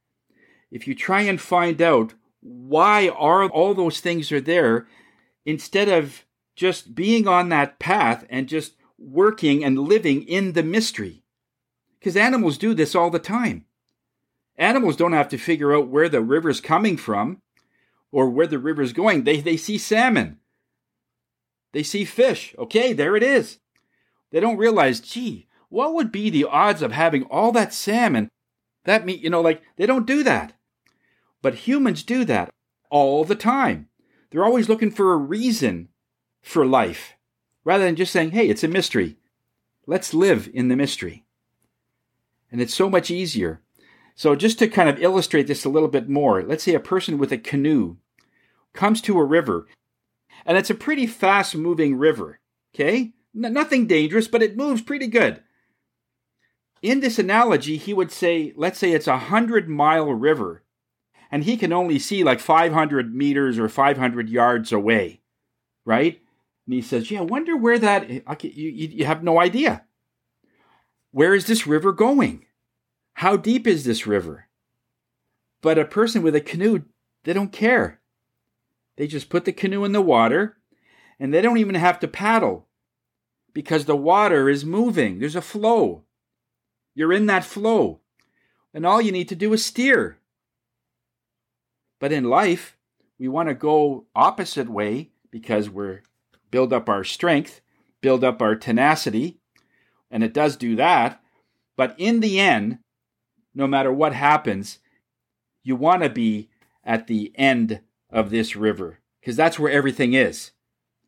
If 0.69 0.87
you 0.87 0.93
try 0.93 1.21
and 1.21 1.41
find 1.41 1.81
out 1.81 2.13
why 2.41 3.09
are 3.09 3.49
all 3.49 3.73
those 3.73 4.01
things 4.01 4.31
are 4.31 4.39
there 4.39 4.87
instead 5.43 5.89
of 5.89 6.25
just 6.55 6.93
being 6.93 7.27
on 7.27 7.49
that 7.49 7.79
path 7.79 8.23
and 8.29 8.47
just 8.47 8.73
working 8.99 9.63
and 9.63 9.79
living 9.79 10.21
in 10.21 10.53
the 10.53 10.61
mystery. 10.61 11.23
Because 11.97 12.15
animals 12.15 12.59
do 12.59 12.75
this 12.75 12.93
all 12.93 13.09
the 13.09 13.17
time. 13.17 13.65
Animals 14.59 14.95
don't 14.95 15.13
have 15.13 15.29
to 15.29 15.39
figure 15.39 15.75
out 15.75 15.87
where 15.87 16.07
the 16.07 16.21
river's 16.21 16.61
coming 16.61 16.97
from 16.97 17.41
or 18.11 18.29
where 18.29 18.47
the 18.47 18.59
river's 18.59 18.93
going. 18.93 19.23
They, 19.23 19.41
they 19.41 19.57
see 19.57 19.77
salmon. 19.77 20.39
They 21.73 21.83
see 21.83 22.05
fish. 22.05 22.55
Okay, 22.57 22.93
there 22.93 23.15
it 23.15 23.23
is. 23.23 23.59
They 24.31 24.39
don't 24.39 24.57
realize, 24.57 24.99
gee, 24.99 25.47
what 25.69 25.93
would 25.93 26.11
be 26.11 26.29
the 26.29 26.45
odds 26.45 26.81
of 26.81 26.91
having 26.91 27.23
all 27.23 27.51
that 27.51 27.73
salmon? 27.73 28.29
That 28.85 29.05
mean, 29.05 29.19
you 29.19 29.29
know, 29.29 29.41
like 29.41 29.61
they 29.75 29.85
don't 29.85 30.07
do 30.07 30.23
that. 30.23 30.53
But 31.41 31.55
humans 31.55 32.03
do 32.03 32.25
that 32.25 32.49
all 32.89 33.23
the 33.23 33.35
time. 33.35 33.89
They're 34.29 34.45
always 34.45 34.69
looking 34.69 34.91
for 34.91 35.13
a 35.13 35.17
reason 35.17 35.89
for 36.41 36.65
life 36.65 37.13
rather 37.63 37.83
than 37.83 37.95
just 37.95 38.13
saying, 38.13 38.31
hey, 38.31 38.47
it's 38.47 38.63
a 38.63 38.67
mystery. 38.67 39.17
Let's 39.85 40.13
live 40.13 40.49
in 40.53 40.69
the 40.69 40.75
mystery. 40.75 41.25
And 42.51 42.61
it's 42.61 42.73
so 42.73 42.89
much 42.89 43.11
easier. 43.11 43.61
So, 44.17 44.35
just 44.35 44.59
to 44.59 44.67
kind 44.67 44.89
of 44.89 45.01
illustrate 45.01 45.47
this 45.47 45.63
a 45.63 45.69
little 45.69 45.87
bit 45.87 46.09
more, 46.09 46.43
let's 46.43 46.63
say 46.63 46.73
a 46.73 46.79
person 46.79 47.17
with 47.17 47.31
a 47.31 47.37
canoe 47.37 47.95
comes 48.73 48.99
to 49.01 49.17
a 49.17 49.23
river, 49.23 49.67
and 50.45 50.57
it's 50.57 50.69
a 50.69 50.75
pretty 50.75 51.07
fast 51.07 51.55
moving 51.55 51.97
river, 51.97 52.39
okay? 52.75 53.13
N- 53.33 53.53
nothing 53.53 53.87
dangerous, 53.87 54.27
but 54.27 54.43
it 54.43 54.57
moves 54.57 54.81
pretty 54.81 55.07
good. 55.07 55.41
In 56.81 56.99
this 56.99 57.17
analogy, 57.17 57.77
he 57.77 57.93
would 57.93 58.11
say, 58.11 58.53
let's 58.57 58.79
say 58.79 58.91
it's 58.91 59.07
a 59.07 59.17
hundred 59.17 59.69
mile 59.69 60.11
river 60.11 60.63
and 61.31 61.43
he 61.43 61.57
can 61.57 61.73
only 61.73 61.99
see 61.99 62.23
like 62.23 62.39
500 62.39 63.13
meters 63.13 63.59
or 63.59 63.69
500 63.69 64.29
yards 64.29 64.71
away, 64.71 65.21
right? 65.85 66.19
And 66.65 66.73
he 66.73 66.81
says, 66.81 67.11
"Yeah, 67.11 67.19
I 67.19 67.23
wonder 67.23 67.55
where 67.55 67.79
that. 67.79 68.09
You, 68.09 68.69
you 68.69 69.05
have 69.05 69.23
no 69.23 69.39
idea. 69.39 69.85
Where 71.11 71.33
is 71.33 71.45
this 71.45 71.67
river 71.67 71.91
going? 71.91 72.46
How 73.17 73.35
deep 73.35 73.65
is 73.65 73.83
this 73.83 74.05
river?" 74.05 74.47
But 75.61 75.79
a 75.79 75.85
person 75.85 76.21
with 76.21 76.35
a 76.35 76.41
canoe, 76.41 76.83
they 77.23 77.33
don't 77.33 77.51
care. 77.51 77.99
They 78.95 79.07
just 79.07 79.29
put 79.29 79.45
the 79.45 79.53
canoe 79.53 79.83
in 79.85 79.91
the 79.91 80.01
water, 80.01 80.59
and 81.19 81.33
they 81.33 81.41
don't 81.41 81.57
even 81.57 81.73
have 81.73 81.99
to 82.01 82.07
paddle 82.07 82.67
because 83.53 83.85
the 83.85 83.95
water 83.95 84.49
is 84.49 84.63
moving. 84.63 85.17
There's 85.17 85.35
a 85.35 85.41
flow. 85.41 86.03
You're 86.93 87.11
in 87.11 87.25
that 87.25 87.43
flow, 87.43 88.01
and 88.71 88.85
all 88.85 89.01
you 89.01 89.11
need 89.11 89.29
to 89.29 89.35
do 89.35 89.51
is 89.51 89.65
steer. 89.65 90.19
But 91.99 92.11
in 92.11 92.23
life, 92.25 92.77
we 93.17 93.27
want 93.27 93.49
to 93.49 93.55
go 93.55 94.05
opposite 94.15 94.69
way 94.69 95.09
because 95.31 95.71
we're 95.71 96.03
build 96.51 96.71
up 96.71 96.87
our 96.87 97.03
strength, 97.03 97.61
build 97.99 98.23
up 98.23 98.43
our 98.43 98.55
tenacity, 98.55 99.39
and 100.11 100.23
it 100.23 100.33
does 100.33 100.55
do 100.55 100.75
that. 100.75 101.19
But 101.75 101.95
in 101.97 102.19
the 102.19 102.39
end, 102.39 102.77
no 103.57 103.67
matter 103.67 103.91
what 103.91 104.13
happens, 104.13 104.77
you 105.63 105.75
want 105.75 106.03
to 106.03 106.09
be 106.09 106.49
at 106.83 107.07
the 107.07 107.33
end 107.35 107.81
of 108.09 108.29
this 108.29 108.55
river 108.55 108.99
because 109.19 109.35
that's 109.35 109.59
where 109.59 109.71
everything 109.71 110.13
is. 110.13 110.51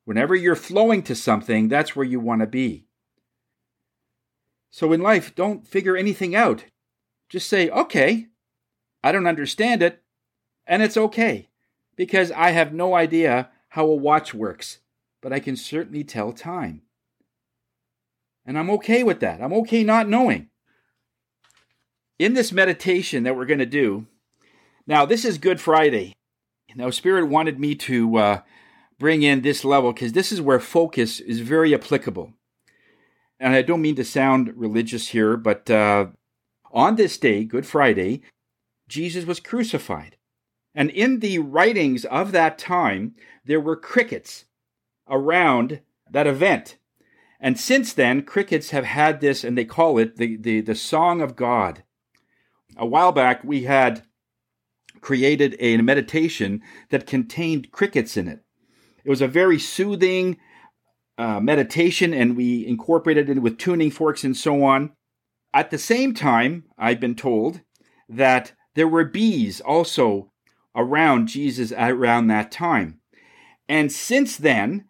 Whenever 0.03 0.35
you're 0.35 0.55
flowing 0.55 1.03
to 1.03 1.15
something, 1.15 1.67
that's 1.67 1.95
where 1.95 2.05
you 2.05 2.19
want 2.19 2.41
to 2.41 2.47
be. 2.47 2.87
So 4.71 4.91
in 4.91 5.01
life, 5.01 5.35
don't 5.35 5.67
figure 5.67 5.95
anything 5.95 6.35
out. 6.35 6.65
Just 7.29 7.47
say, 7.47 7.69
okay, 7.69 8.27
I 9.03 9.11
don't 9.11 9.27
understand 9.27 9.83
it, 9.83 10.01
and 10.65 10.81
it's 10.81 10.97
okay, 10.97 11.49
because 11.95 12.31
I 12.31 12.51
have 12.51 12.73
no 12.73 12.95
idea 12.95 13.49
how 13.69 13.85
a 13.85 13.95
watch 13.95 14.33
works, 14.33 14.79
but 15.21 15.31
I 15.31 15.39
can 15.39 15.55
certainly 15.55 16.03
tell 16.03 16.33
time. 16.33 16.81
And 18.45 18.57
I'm 18.57 18.69
okay 18.71 19.03
with 19.03 19.19
that. 19.19 19.41
I'm 19.41 19.53
okay 19.53 19.83
not 19.83 20.09
knowing. 20.09 20.48
In 22.19 22.33
this 22.33 22.51
meditation 22.51 23.23
that 23.23 23.37
we're 23.37 23.45
going 23.45 23.59
to 23.59 23.65
do, 23.65 24.05
now 24.85 25.05
this 25.05 25.23
is 25.23 25.37
Good 25.37 25.61
Friday. 25.61 26.13
Now, 26.75 26.89
Spirit 26.89 27.27
wanted 27.27 27.59
me 27.59 27.75
to 27.75 28.17
uh, 28.17 28.41
bring 28.99 29.23
in 29.23 29.41
this 29.41 29.63
level 29.63 29.93
because 29.93 30.11
this 30.11 30.31
is 30.31 30.41
where 30.41 30.59
focus 30.59 31.21
is 31.21 31.39
very 31.39 31.73
applicable. 31.73 32.33
And 33.39 33.55
I 33.55 33.61
don't 33.61 33.81
mean 33.81 33.95
to 33.95 34.03
sound 34.03 34.53
religious 34.57 35.07
here, 35.07 35.37
but 35.37 35.69
uh, 35.69 36.07
on 36.71 36.97
this 36.97 37.17
day, 37.17 37.45
Good 37.45 37.65
Friday, 37.65 38.21
Jesus 38.89 39.25
was 39.25 39.39
crucified. 39.39 40.17
And 40.75 40.89
in 40.89 41.19
the 41.19 41.39
writings 41.39 42.03
of 42.05 42.33
that 42.33 42.57
time, 42.57 43.15
there 43.45 43.61
were 43.61 43.77
crickets 43.77 44.45
around 45.09 45.79
that 46.11 46.27
event. 46.27 46.77
And 47.39 47.57
since 47.57 47.93
then, 47.93 48.23
crickets 48.23 48.71
have 48.71 48.85
had 48.85 49.21
this, 49.21 49.45
and 49.45 49.57
they 49.57 49.65
call 49.65 49.97
it 49.97 50.17
the, 50.17 50.35
the, 50.35 50.59
the 50.59 50.75
Song 50.75 51.21
of 51.21 51.37
God. 51.37 51.83
A 52.79 52.85
while 52.85 53.11
back, 53.11 53.43
we 53.43 53.63
had 53.63 54.03
created 55.01 55.55
a 55.59 55.77
meditation 55.77 56.61
that 56.89 57.05
contained 57.05 57.71
crickets 57.71 58.15
in 58.15 58.27
it. 58.27 58.39
It 59.03 59.09
was 59.09 59.21
a 59.21 59.27
very 59.27 59.59
soothing 59.59 60.37
uh, 61.17 61.41
meditation, 61.41 62.13
and 62.13 62.37
we 62.37 62.65
incorporated 62.65 63.29
it 63.29 63.41
with 63.41 63.57
tuning 63.57 63.91
forks 63.91 64.23
and 64.23 64.35
so 64.35 64.63
on. 64.63 64.93
At 65.53 65.71
the 65.71 65.77
same 65.77 66.13
time, 66.13 66.63
I've 66.77 67.01
been 67.01 67.15
told 67.15 67.61
that 68.07 68.53
there 68.75 68.87
were 68.87 69.03
bees 69.03 69.59
also 69.59 70.31
around 70.73 71.27
Jesus 71.27 71.73
around 71.73 72.27
that 72.27 72.51
time. 72.51 73.01
And 73.67 73.91
since 73.91 74.37
then, 74.37 74.85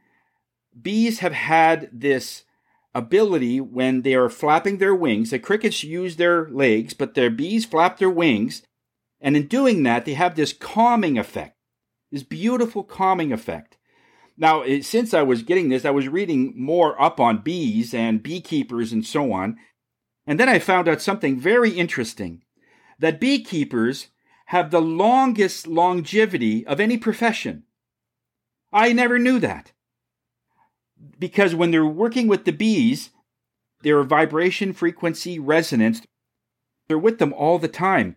bees 0.79 1.19
have 1.19 1.33
had 1.33 1.89
this 1.91 2.43
ability 2.93 3.61
when 3.61 4.01
they 4.01 4.15
are 4.15 4.29
flapping 4.29 4.77
their 4.77 4.95
wings. 4.95 5.29
The 5.29 5.39
crickets 5.39 5.83
use 5.83 6.15
their 6.15 6.49
legs, 6.49 6.93
but 6.93 7.13
their 7.13 7.29
bees 7.29 7.65
flap 7.65 7.97
their 7.97 8.09
wings. 8.09 8.63
And 9.21 9.35
in 9.35 9.47
doing 9.47 9.83
that, 9.83 10.05
they 10.05 10.13
have 10.13 10.35
this 10.35 10.53
calming 10.53 11.17
effect, 11.17 11.57
this 12.11 12.23
beautiful 12.23 12.83
calming 12.83 13.31
effect. 13.31 13.77
Now, 14.37 14.63
since 14.81 15.13
I 15.13 15.21
was 15.21 15.43
getting 15.43 15.67
this, 15.67 15.83
I 15.83 15.91
was 15.91 16.07
reading 16.07 16.53
more 16.55 16.99
up 17.01 17.19
on 17.19 17.43
bees 17.43 17.93
and 17.93 18.23
beekeepers 18.23 18.93
and 18.93 19.05
so 19.05 19.33
on. 19.33 19.57
And 20.25 20.39
then 20.39 20.47
I 20.47 20.59
found 20.59 20.87
out 20.87 21.01
something 21.01 21.37
very 21.37 21.71
interesting 21.71 22.43
that 22.99 23.19
beekeepers 23.19 24.07
have 24.47 24.71
the 24.71 24.81
longest 24.81 25.67
longevity 25.67 26.65
of 26.65 26.79
any 26.79 26.97
profession. 26.97 27.63
I 28.71 28.93
never 28.93 29.19
knew 29.19 29.39
that. 29.39 29.73
Because 31.17 31.55
when 31.55 31.71
they're 31.71 31.85
working 31.85 32.27
with 32.27 32.45
the 32.45 32.51
bees, 32.51 33.11
their 33.81 34.03
vibration, 34.03 34.73
frequency, 34.73 35.39
resonance, 35.39 36.01
they're 36.87 36.97
with 36.97 37.19
them 37.19 37.33
all 37.33 37.59
the 37.59 37.67
time 37.67 38.15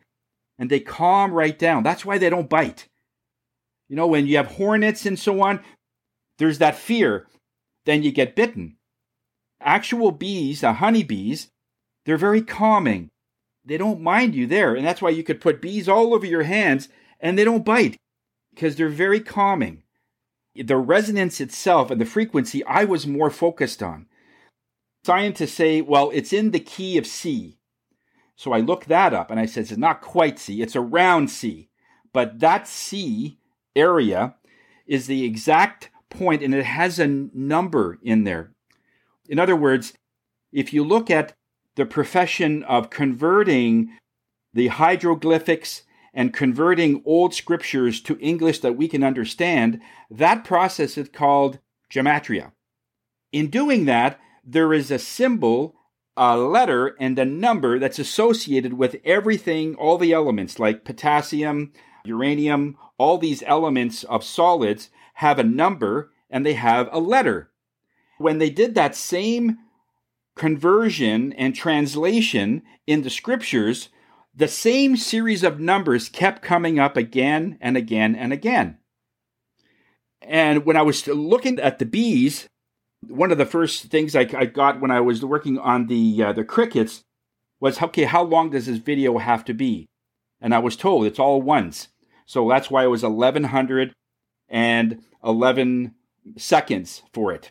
and 0.59 0.71
they 0.71 0.81
calm 0.81 1.33
right 1.33 1.59
down. 1.59 1.83
That's 1.83 2.05
why 2.05 2.19
they 2.19 2.31
don't 2.31 2.49
bite. 2.49 2.89
You 3.89 3.97
know, 3.97 4.07
when 4.07 4.27
you 4.27 4.37
have 4.37 4.47
hornets 4.47 5.07
and 5.07 5.19
so 5.19 5.43
on, 5.43 5.61
there's 6.39 6.59
that 6.59 6.77
fear. 6.77 7.27
Then 7.85 8.03
you 8.03 8.11
get 8.11 8.37
bitten. 8.37 8.77
Actual 9.61 10.13
bees, 10.13 10.61
the 10.61 10.75
honeybees, 10.75 11.49
they're 12.05 12.17
very 12.17 12.43
calming. 12.43 13.11
They 13.65 13.77
don't 13.77 14.01
mind 14.01 14.35
you 14.35 14.47
there. 14.47 14.75
And 14.75 14.85
that's 14.85 15.03
why 15.03 15.11
you 15.11 15.23
could 15.23 15.41
put 15.41 15.63
bees 15.63 15.89
all 15.89 16.15
over 16.15 16.27
your 16.27 16.43
hands 16.43 16.89
and 17.21 17.39
they 17.39 17.45
don't 17.45 17.65
bite 17.65 17.97
because 18.55 18.77
they're 18.77 18.89
very 18.89 19.21
calming. 19.21 19.83
The 20.55 20.77
resonance 20.77 21.41
itself 21.41 21.91
and 21.91 22.01
the 22.01 22.05
frequency 22.05 22.65
I 22.65 22.85
was 22.85 23.07
more 23.07 23.31
focused 23.31 23.83
on. 23.83 24.07
Scientists 25.05 25.55
say, 25.55 25.81
well, 25.81 26.11
it's 26.13 26.33
in 26.33 26.51
the 26.51 26.61
key 26.61 26.99
of 26.99 27.07
C. 27.07 27.59
So 28.37 28.53
I 28.53 28.61
look 28.61 28.87
that 28.87 29.15
up 29.15 29.31
and 29.31 29.41
I 29.41 29.47
said, 29.47 29.63
it's 29.63 29.77
not 29.77 30.01
quite 30.01 30.39
C, 30.39 30.63
it's 30.63 30.77
around 30.77 31.29
C. 31.29 31.69
But 32.13 32.41
that 32.41 32.69
C 32.69 33.39
area 33.75 34.35
is 34.87 35.07
the 35.07 35.25
exact 35.25 35.91
point 36.11 36.43
and 36.43 36.55
it 36.55 36.65
has 36.65 36.99
a 36.99 37.07
number 37.07 37.99
in 38.03 38.25
there. 38.25 38.53
In 39.29 39.39
other 39.39 39.57
words, 39.57 39.95
if 40.53 40.73
you 40.73 40.85
look 40.85 41.11
at 41.11 41.35
the 41.77 41.87
profession 41.87 42.63
of 42.65 42.91
converting 42.91 43.97
the 44.53 44.69
hieroglyphics 44.69 45.83
and 46.15 46.35
converting 46.35 47.03
old 47.05 47.35
scriptures 47.35 48.01
to 48.03 48.19
English 48.19 48.61
that 48.61 48.77
we 48.77 48.89
can 48.89 49.03
understand, 49.03 49.81
that 50.11 50.45
process 50.45 50.99
is 50.99 51.09
called 51.09 51.59
gematria. 51.93 52.53
In 53.33 53.49
doing 53.49 53.87
that, 53.87 54.21
there 54.45 54.75
is 54.75 54.91
a 54.91 54.99
symbol, 54.99 55.77
a 56.17 56.37
letter, 56.37 56.95
and 57.01 57.19
a 57.19 57.25
number 57.25 57.79
that's 57.79 57.99
associated 57.99 58.75
with 58.75 58.97
everything, 59.05 59.75
all 59.77 59.97
the 59.97 60.13
elements 60.13 60.59
like 60.59 60.85
potassium, 60.85 61.73
uranium, 62.05 62.77
all 62.99 63.19
these 63.19 63.43
elements 63.47 64.05
of 64.05 64.25
solids 64.25 64.91
have 65.15 65.39
a 65.39 65.45
number 65.45 66.13
and 66.29 66.45
they 66.45 66.55
have 66.55 66.89
a 66.93 66.99
letter. 66.99 67.51
When 68.19 68.39
they 68.39 68.51
did 68.51 68.75
that 68.75 68.95
same 68.95 69.59
conversion 70.35 71.33
and 71.35 71.55
translation 71.55 72.63
in 72.87 73.03
the 73.03 73.11
scriptures, 73.11 73.89
the 74.35 74.49
same 74.49 74.97
series 74.97 75.43
of 75.43 75.61
numbers 75.61 76.09
kept 76.09 76.41
coming 76.43 76.79
up 76.79 76.97
again 76.97 77.59
and 77.61 77.77
again 77.77 78.15
and 78.15 78.33
again. 78.33 78.79
And 80.23 80.65
when 80.65 80.77
I 80.77 80.83
was 80.83 81.07
looking 81.07 81.59
at 81.59 81.79
the 81.79 81.85
bees, 81.85 82.49
one 83.07 83.31
of 83.33 83.39
the 83.39 83.47
first 83.47 83.85
things 83.85 84.15
I, 84.15 84.29
I 84.35 84.45
got 84.47 84.81
when 84.81 84.91
I 84.91 85.01
was 85.01 85.25
working 85.25 85.59
on 85.59 85.87
the 85.89 86.23
uh, 86.23 86.33
the 86.33 86.45
crickets 86.45 87.03
was, 87.61 87.83
okay, 87.83 88.05
how 88.05 88.23
long 88.23 88.51
does 88.51 88.67
this 88.67 88.79
video 88.79 89.19
have 89.19 89.45
to 89.47 89.55
be? 89.55 89.89
And 90.41 90.55
I 90.55 90.61
was 90.61 90.77
told 90.77 91.07
it's 91.07 91.19
all 91.19 91.43
ones. 91.43 91.89
So 92.27 92.49
that's 92.49 92.71
why 92.71 92.85
it 92.85 92.89
was 92.89 93.03
1111 93.03 95.95
seconds 96.37 97.03
for 97.13 97.33
it. 97.33 97.51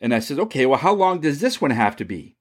And 0.00 0.14
I 0.14 0.20
said, 0.20 0.38
okay, 0.38 0.66
well, 0.66 0.78
how 0.78 0.94
long 0.94 1.20
does 1.20 1.40
this 1.40 1.60
one 1.60 1.72
have 1.72 1.96
to 1.96 2.04
be? 2.04 2.35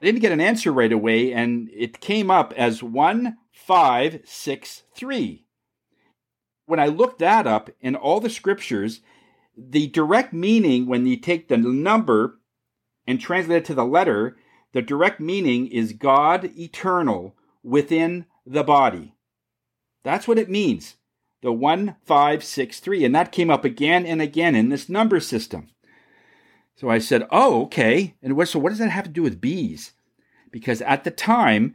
I 0.00 0.04
didn't 0.04 0.20
get 0.20 0.30
an 0.32 0.40
answer 0.40 0.72
right 0.72 0.92
away, 0.92 1.32
and 1.32 1.68
it 1.72 2.00
came 2.00 2.30
up 2.30 2.52
as 2.56 2.82
1563. 2.82 5.44
When 6.66 6.80
I 6.80 6.86
looked 6.86 7.18
that 7.20 7.46
up 7.46 7.70
in 7.80 7.96
all 7.96 8.20
the 8.20 8.28
scriptures, 8.28 9.00
the 9.56 9.86
direct 9.86 10.34
meaning, 10.34 10.86
when 10.86 11.06
you 11.06 11.16
take 11.16 11.48
the 11.48 11.56
number 11.56 12.38
and 13.06 13.18
translate 13.20 13.58
it 13.58 13.64
to 13.66 13.74
the 13.74 13.86
letter, 13.86 14.36
the 14.72 14.82
direct 14.82 15.20
meaning 15.20 15.68
is 15.68 15.92
God 15.94 16.50
eternal 16.58 17.36
within 17.62 18.26
the 18.44 18.64
body. 18.64 19.14
That's 20.04 20.28
what 20.28 20.38
it 20.38 20.50
means. 20.50 20.96
The 21.42 21.52
1563. 21.52 23.04
And 23.04 23.14
that 23.14 23.32
came 23.32 23.50
up 23.50 23.64
again 23.64 24.04
and 24.04 24.20
again 24.20 24.54
in 24.54 24.68
this 24.68 24.88
number 24.88 25.20
system. 25.20 25.68
So 26.76 26.88
I 26.90 26.98
said, 26.98 27.26
"Oh, 27.30 27.62
okay." 27.64 28.14
And 28.22 28.36
what, 28.36 28.48
so 28.48 28.58
what 28.58 28.70
does 28.70 28.78
that 28.78 28.90
have 28.90 29.04
to 29.04 29.10
do 29.10 29.22
with 29.22 29.40
bees? 29.40 29.92
Because 30.50 30.82
at 30.82 31.04
the 31.04 31.10
time, 31.10 31.74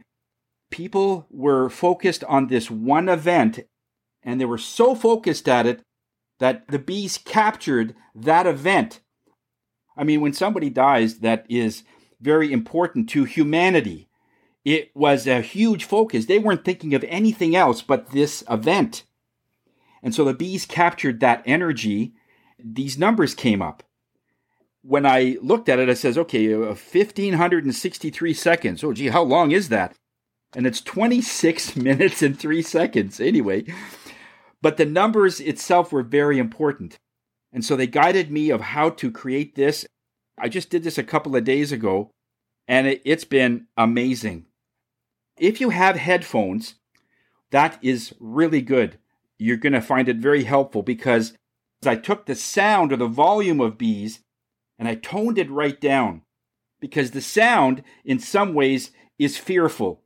people 0.70 1.26
were 1.30 1.68
focused 1.68 2.24
on 2.24 2.48
this 2.48 2.70
one 2.70 3.08
event 3.08 3.60
And 4.24 4.40
they 4.40 4.44
were 4.44 4.58
so 4.58 4.94
focused 4.94 5.48
at 5.48 5.66
it 5.66 5.82
that 6.38 6.68
the 6.68 6.78
bees 6.78 7.18
captured 7.18 7.94
that 8.14 8.46
event. 8.46 9.00
I 9.96 10.04
mean, 10.04 10.20
when 10.20 10.32
somebody 10.32 10.70
dies 10.70 11.18
that 11.18 11.44
is 11.48 11.82
very 12.20 12.52
important 12.52 13.08
to 13.10 13.24
humanity, 13.24 14.08
it 14.64 14.90
was 14.94 15.26
a 15.26 15.40
huge 15.40 15.84
focus. 15.84 16.26
They 16.26 16.38
weren't 16.38 16.64
thinking 16.64 16.94
of 16.94 17.04
anything 17.04 17.56
else 17.56 17.82
but 17.82 18.10
this 18.10 18.44
event. 18.48 19.04
And 20.02 20.14
so 20.14 20.24
the 20.24 20.34
bees 20.34 20.66
captured 20.66 21.20
that 21.20 21.42
energy. 21.46 22.14
These 22.58 22.98
numbers 22.98 23.34
came 23.34 23.60
up. 23.60 23.82
When 24.82 25.06
I 25.06 25.38
looked 25.40 25.68
at 25.68 25.78
it, 25.78 25.88
it 25.88 25.98
says, 25.98 26.18
okay, 26.18 26.54
1,563 26.54 28.30
uh, 28.30 28.34
seconds. 28.34 28.82
Oh, 28.82 28.92
gee, 28.92 29.08
how 29.08 29.22
long 29.22 29.52
is 29.52 29.68
that? 29.68 29.94
And 30.54 30.66
it's 30.66 30.80
26 30.80 31.76
minutes 31.76 32.22
and 32.22 32.38
three 32.38 32.62
seconds 32.62 33.20
anyway. 33.20 33.64
But 34.60 34.76
the 34.76 34.86
numbers 34.86 35.40
itself 35.40 35.92
were 35.92 36.02
very 36.02 36.38
important. 36.38 36.98
And 37.52 37.64
so 37.64 37.76
they 37.76 37.86
guided 37.86 38.30
me 38.30 38.50
of 38.50 38.60
how 38.60 38.90
to 38.90 39.10
create 39.10 39.54
this. 39.54 39.86
I 40.38 40.48
just 40.48 40.70
did 40.70 40.82
this 40.82 40.98
a 40.98 41.04
couple 41.04 41.36
of 41.36 41.44
days 41.44 41.70
ago, 41.70 42.10
and 42.66 42.86
it, 42.86 43.06
has 43.06 43.24
been 43.24 43.66
amazing. 43.76 44.46
If 45.38 45.60
you 45.60 45.70
have 45.70 45.96
headphones, 45.96 46.76
that 47.50 47.78
is 47.82 48.14
really 48.18 48.62
good. 48.62 48.98
You're 49.38 49.58
going 49.58 49.74
to 49.74 49.80
find 49.80 50.08
it 50.08 50.16
very 50.16 50.44
helpful 50.44 50.82
because 50.82 51.34
I 51.84 51.96
took 51.96 52.26
the 52.26 52.34
sound 52.34 52.92
or 52.92 52.96
the 52.96 53.06
volume 53.06 53.60
of 53.60 53.76
bees 53.76 54.20
and 54.82 54.88
I 54.88 54.96
toned 54.96 55.38
it 55.38 55.48
right 55.48 55.80
down 55.80 56.22
because 56.80 57.12
the 57.12 57.20
sound, 57.20 57.84
in 58.04 58.18
some 58.18 58.52
ways, 58.52 58.90
is 59.16 59.38
fearful. 59.38 60.02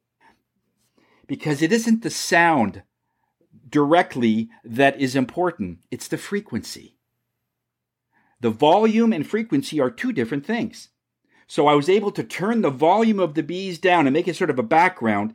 Because 1.27 1.63
it 1.63 1.73
isn't 1.73 2.03
the 2.03 2.11
sound 2.11 2.83
directly 3.67 4.51
that 4.63 5.01
is 5.01 5.17
important, 5.17 5.79
it's 5.91 6.09
the 6.09 6.19
frequency. 6.19 6.99
The 8.41 8.51
volume 8.51 9.15
and 9.15 9.27
frequency 9.27 9.81
are 9.81 9.91
two 9.91 10.13
different 10.13 10.45
things. 10.45 10.91
So 11.47 11.67
I 11.67 11.75
was 11.75 11.89
able 11.89 12.11
to 12.11 12.23
turn 12.23 12.61
the 12.61 12.69
volume 12.69 13.19
of 13.19 13.33
the 13.33 13.43
bees 13.43 13.79
down 13.79 14.07
and 14.07 14.13
make 14.13 14.29
it 14.29 14.37
sort 14.37 14.51
of 14.51 14.59
a 14.59 14.63
background. 14.63 15.33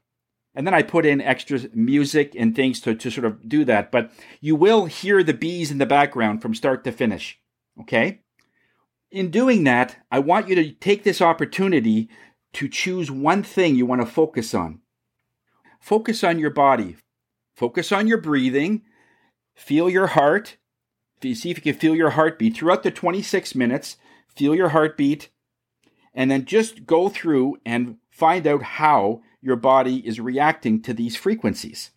And 0.53 0.67
then 0.67 0.75
I 0.75 0.83
put 0.83 1.03
in 1.03 1.19
extra 1.19 1.61
music 1.73 2.35
and 2.37 2.55
things 2.55 2.79
to, 2.81 2.93
to 2.93 3.09
sort 3.09 3.25
of 3.25 3.49
do 3.49 3.65
that. 3.65 3.91
But 3.91 4.11
you 4.39 4.55
will 4.55 4.85
hear 4.85 5.23
the 5.23 5.33
bees 5.33 5.71
in 5.71 5.79
the 5.79 5.87
background 5.87 6.43
from 6.43 6.53
start 6.53 6.83
to 6.83 6.91
finish. 6.91 7.39
Okay? 7.79 8.21
In 9.11 9.29
doing 9.29 9.65
that, 9.65 9.97
I 10.09 10.19
want 10.19 10.47
you 10.47 10.55
to 10.55 10.71
take 10.71 11.03
this 11.03 11.21
opportunity 11.21 12.09
to 12.53 12.69
choose 12.69 13.11
one 13.11 13.43
thing 13.43 13.75
you 13.75 13.85
want 13.85 14.01
to 14.01 14.07
focus 14.07 14.53
on. 14.53 14.79
Focus 15.79 16.23
on 16.23 16.39
your 16.39 16.49
body. 16.49 16.95
Focus 17.55 17.91
on 17.91 18.07
your 18.07 18.17
breathing. 18.17 18.83
Feel 19.55 19.89
your 19.89 20.07
heart. 20.07 20.57
See 21.21 21.51
if 21.51 21.57
you 21.57 21.61
can 21.61 21.75
feel 21.75 21.95
your 21.95 22.11
heartbeat 22.11 22.55
throughout 22.55 22.83
the 22.83 22.91
26 22.91 23.53
minutes. 23.53 23.97
Feel 24.35 24.55
your 24.55 24.69
heartbeat 24.69 25.29
and 26.13 26.29
then 26.29 26.45
just 26.45 26.85
go 26.85 27.09
through 27.09 27.57
and 27.65 27.97
find 28.09 28.45
out 28.45 28.63
how 28.63 29.21
your 29.41 29.55
body 29.55 30.05
is 30.05 30.19
reacting 30.19 30.81
to 30.81 30.93
these 30.93 31.15
frequencies. 31.15 31.91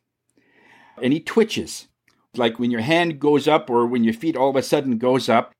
Any 1.02 1.20
twitches, 1.20 1.88
like 2.36 2.58
when 2.58 2.70
your 2.70 2.80
hand 2.80 3.18
goes 3.18 3.48
up 3.48 3.68
or 3.68 3.86
when 3.86 4.04
your 4.04 4.14
feet 4.14 4.36
all 4.36 4.50
of 4.50 4.56
a 4.56 4.62
sudden 4.62 4.98
goes 4.98 5.28
up, 5.28 5.52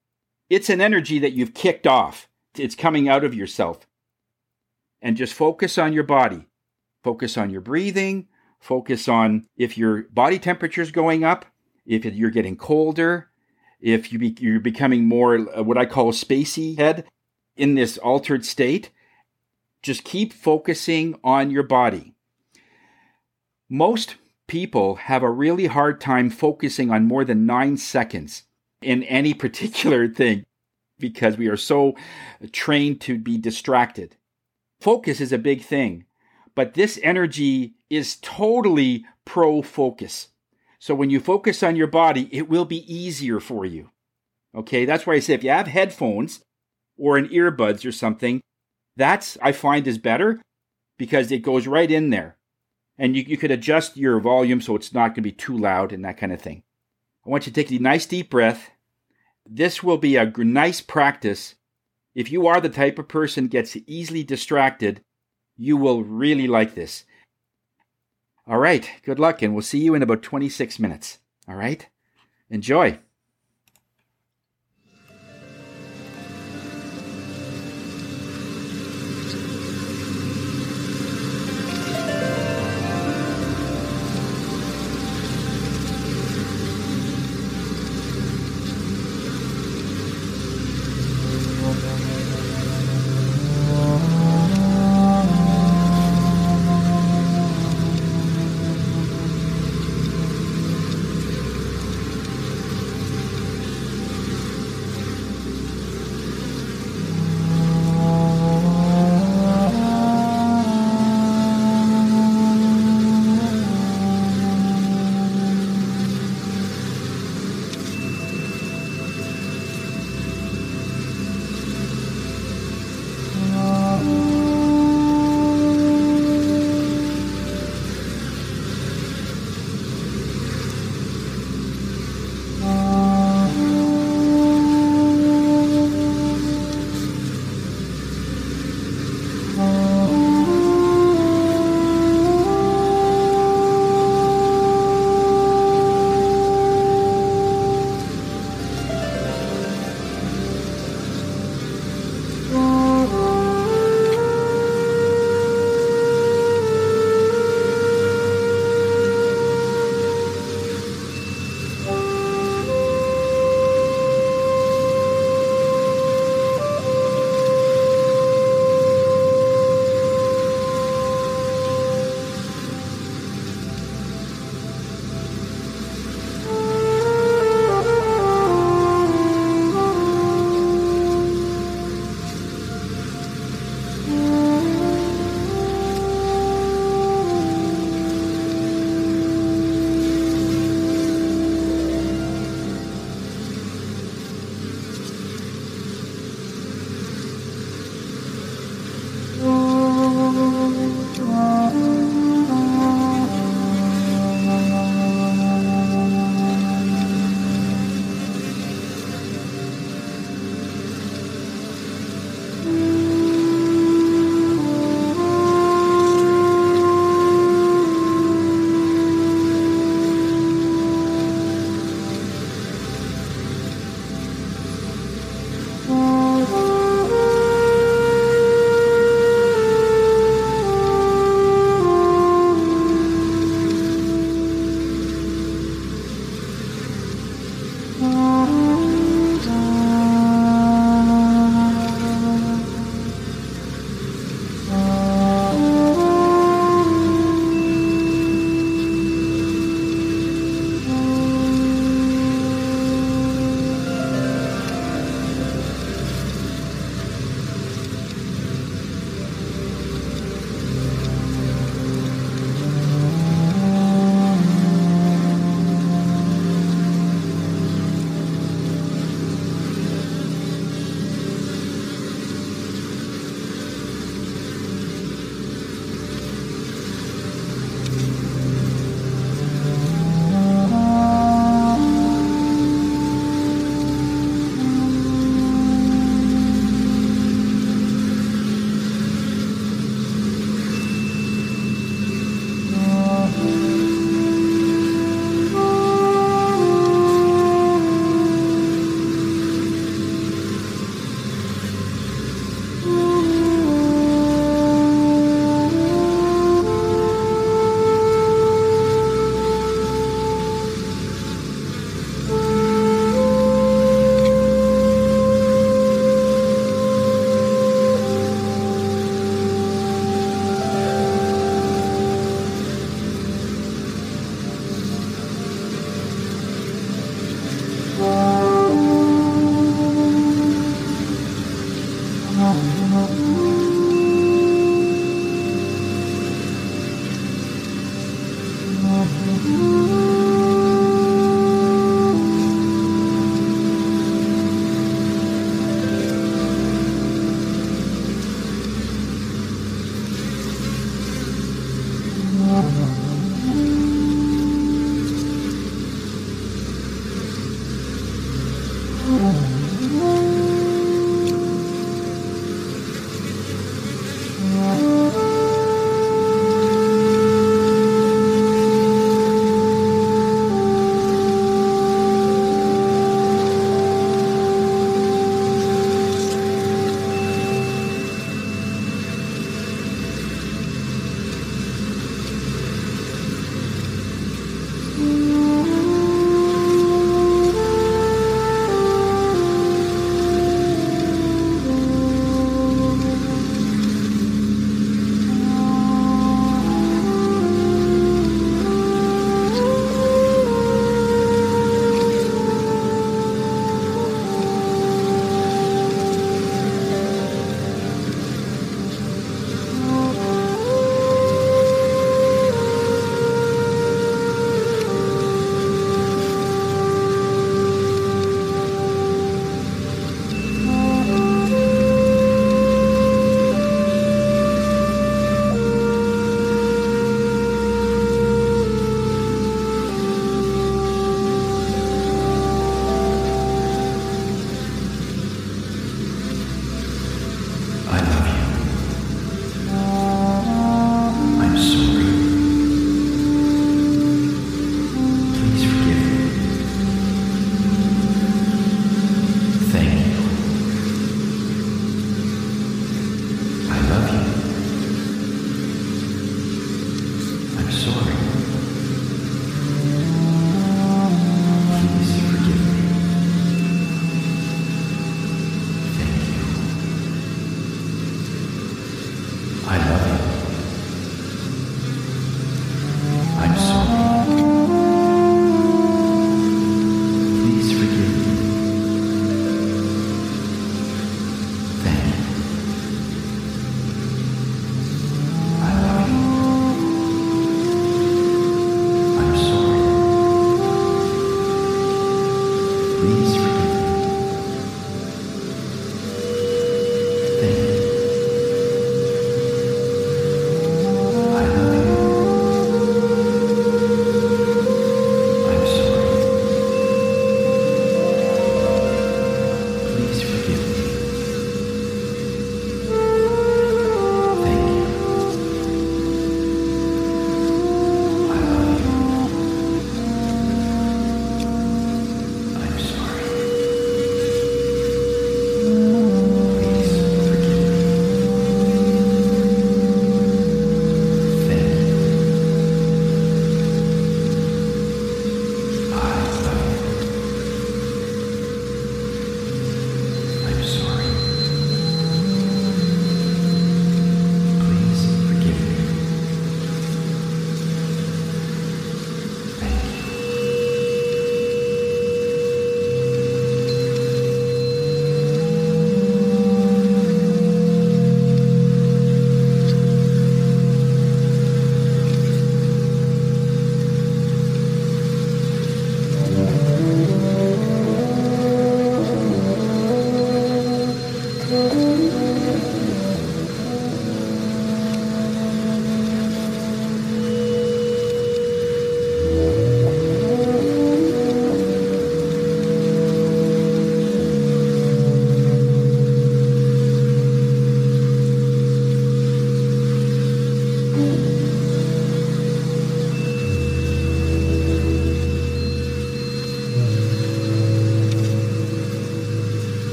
it's 0.54 0.70
an 0.70 0.80
energy 0.80 1.18
that 1.18 1.32
you've 1.32 1.52
kicked 1.52 1.86
off. 1.86 2.28
It's 2.56 2.76
coming 2.76 3.08
out 3.08 3.24
of 3.24 3.34
yourself. 3.34 3.86
And 5.02 5.16
just 5.16 5.34
focus 5.34 5.76
on 5.78 5.92
your 5.92 6.04
body. 6.04 6.46
Focus 7.02 7.36
on 7.36 7.50
your 7.50 7.60
breathing. 7.60 8.28
Focus 8.60 9.08
on 9.08 9.46
if 9.56 9.76
your 9.76 10.04
body 10.04 10.38
temperature 10.38 10.80
is 10.80 10.92
going 10.92 11.24
up, 11.24 11.44
if 11.84 12.04
you're 12.04 12.30
getting 12.30 12.56
colder, 12.56 13.30
if 13.80 14.12
you 14.12 14.18
be, 14.18 14.36
you're 14.38 14.60
becoming 14.60 15.06
more 15.06 15.34
uh, 15.34 15.62
what 15.62 15.76
I 15.76 15.86
call 15.86 16.12
spacey 16.12 16.78
head, 16.78 17.04
in 17.56 17.74
this 17.74 17.98
altered 17.98 18.44
state, 18.44 18.90
just 19.82 20.04
keep 20.04 20.32
focusing 20.32 21.18
on 21.22 21.50
your 21.50 21.62
body. 21.64 22.14
Most 23.68 24.16
people 24.46 24.94
have 24.96 25.22
a 25.22 25.30
really 25.30 25.66
hard 25.66 26.00
time 26.00 26.30
focusing 26.30 26.90
on 26.90 27.06
more 27.06 27.24
than 27.24 27.44
nine 27.44 27.76
seconds 27.76 28.44
in 28.84 29.02
any 29.04 29.34
particular 29.34 30.08
thing 30.08 30.44
because 30.98 31.36
we 31.36 31.48
are 31.48 31.56
so 31.56 31.96
trained 32.52 33.00
to 33.02 33.18
be 33.18 33.36
distracted. 33.36 34.16
Focus 34.80 35.20
is 35.20 35.32
a 35.32 35.38
big 35.38 35.62
thing, 35.62 36.04
but 36.54 36.74
this 36.74 36.98
energy 37.02 37.74
is 37.90 38.16
totally 38.22 39.04
pro 39.24 39.62
focus. 39.62 40.28
So 40.78 40.94
when 40.94 41.10
you 41.10 41.18
focus 41.18 41.62
on 41.62 41.76
your 41.76 41.86
body, 41.86 42.28
it 42.30 42.48
will 42.48 42.64
be 42.64 42.92
easier 42.92 43.40
for 43.40 43.64
you. 43.64 43.90
Okay, 44.54 44.84
that's 44.84 45.06
why 45.06 45.14
I 45.14 45.18
say 45.18 45.34
if 45.34 45.42
you 45.42 45.50
have 45.50 45.66
headphones, 45.66 46.44
or 46.96 47.16
an 47.16 47.28
earbuds 47.28 47.84
or 47.84 47.92
something, 47.92 48.40
that's 48.96 49.36
I 49.42 49.52
find 49.52 49.86
is 49.86 49.98
better 49.98 50.40
because 50.98 51.32
it 51.32 51.38
goes 51.42 51.66
right 51.66 51.90
in 51.90 52.10
there. 52.10 52.36
And 52.96 53.16
you, 53.16 53.24
you 53.26 53.36
could 53.36 53.50
adjust 53.50 53.96
your 53.96 54.20
volume 54.20 54.60
so 54.60 54.76
it's 54.76 54.94
not 54.94 55.08
going 55.08 55.14
to 55.16 55.20
be 55.22 55.32
too 55.32 55.56
loud 55.56 55.92
and 55.92 56.04
that 56.04 56.16
kind 56.16 56.32
of 56.32 56.40
thing. 56.40 56.62
I 57.26 57.30
want 57.30 57.46
you 57.46 57.52
to 57.52 57.62
take 57.62 57.72
a 57.72 57.82
nice 57.82 58.06
deep 58.06 58.30
breath. 58.30 58.70
This 59.46 59.82
will 59.82 59.98
be 59.98 60.16
a 60.16 60.32
nice 60.36 60.80
practice. 60.80 61.54
If 62.14 62.30
you 62.32 62.46
are 62.46 62.60
the 62.60 62.68
type 62.68 62.98
of 62.98 63.08
person 63.08 63.48
gets 63.48 63.76
easily 63.86 64.22
distracted, 64.22 65.02
you 65.56 65.76
will 65.76 66.02
really 66.02 66.46
like 66.46 66.74
this. 66.74 67.04
All 68.46 68.58
right, 68.58 68.88
good 69.04 69.18
luck, 69.18 69.42
and 69.42 69.54
we'll 69.54 69.62
see 69.62 69.78
you 69.78 69.94
in 69.94 70.02
about 70.02 70.22
26 70.22 70.78
minutes. 70.78 71.18
All 71.48 71.56
right, 71.56 71.86
enjoy. 72.50 72.98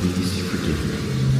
Please 0.00 0.48
forgive 0.48 1.34
me. 1.34 1.39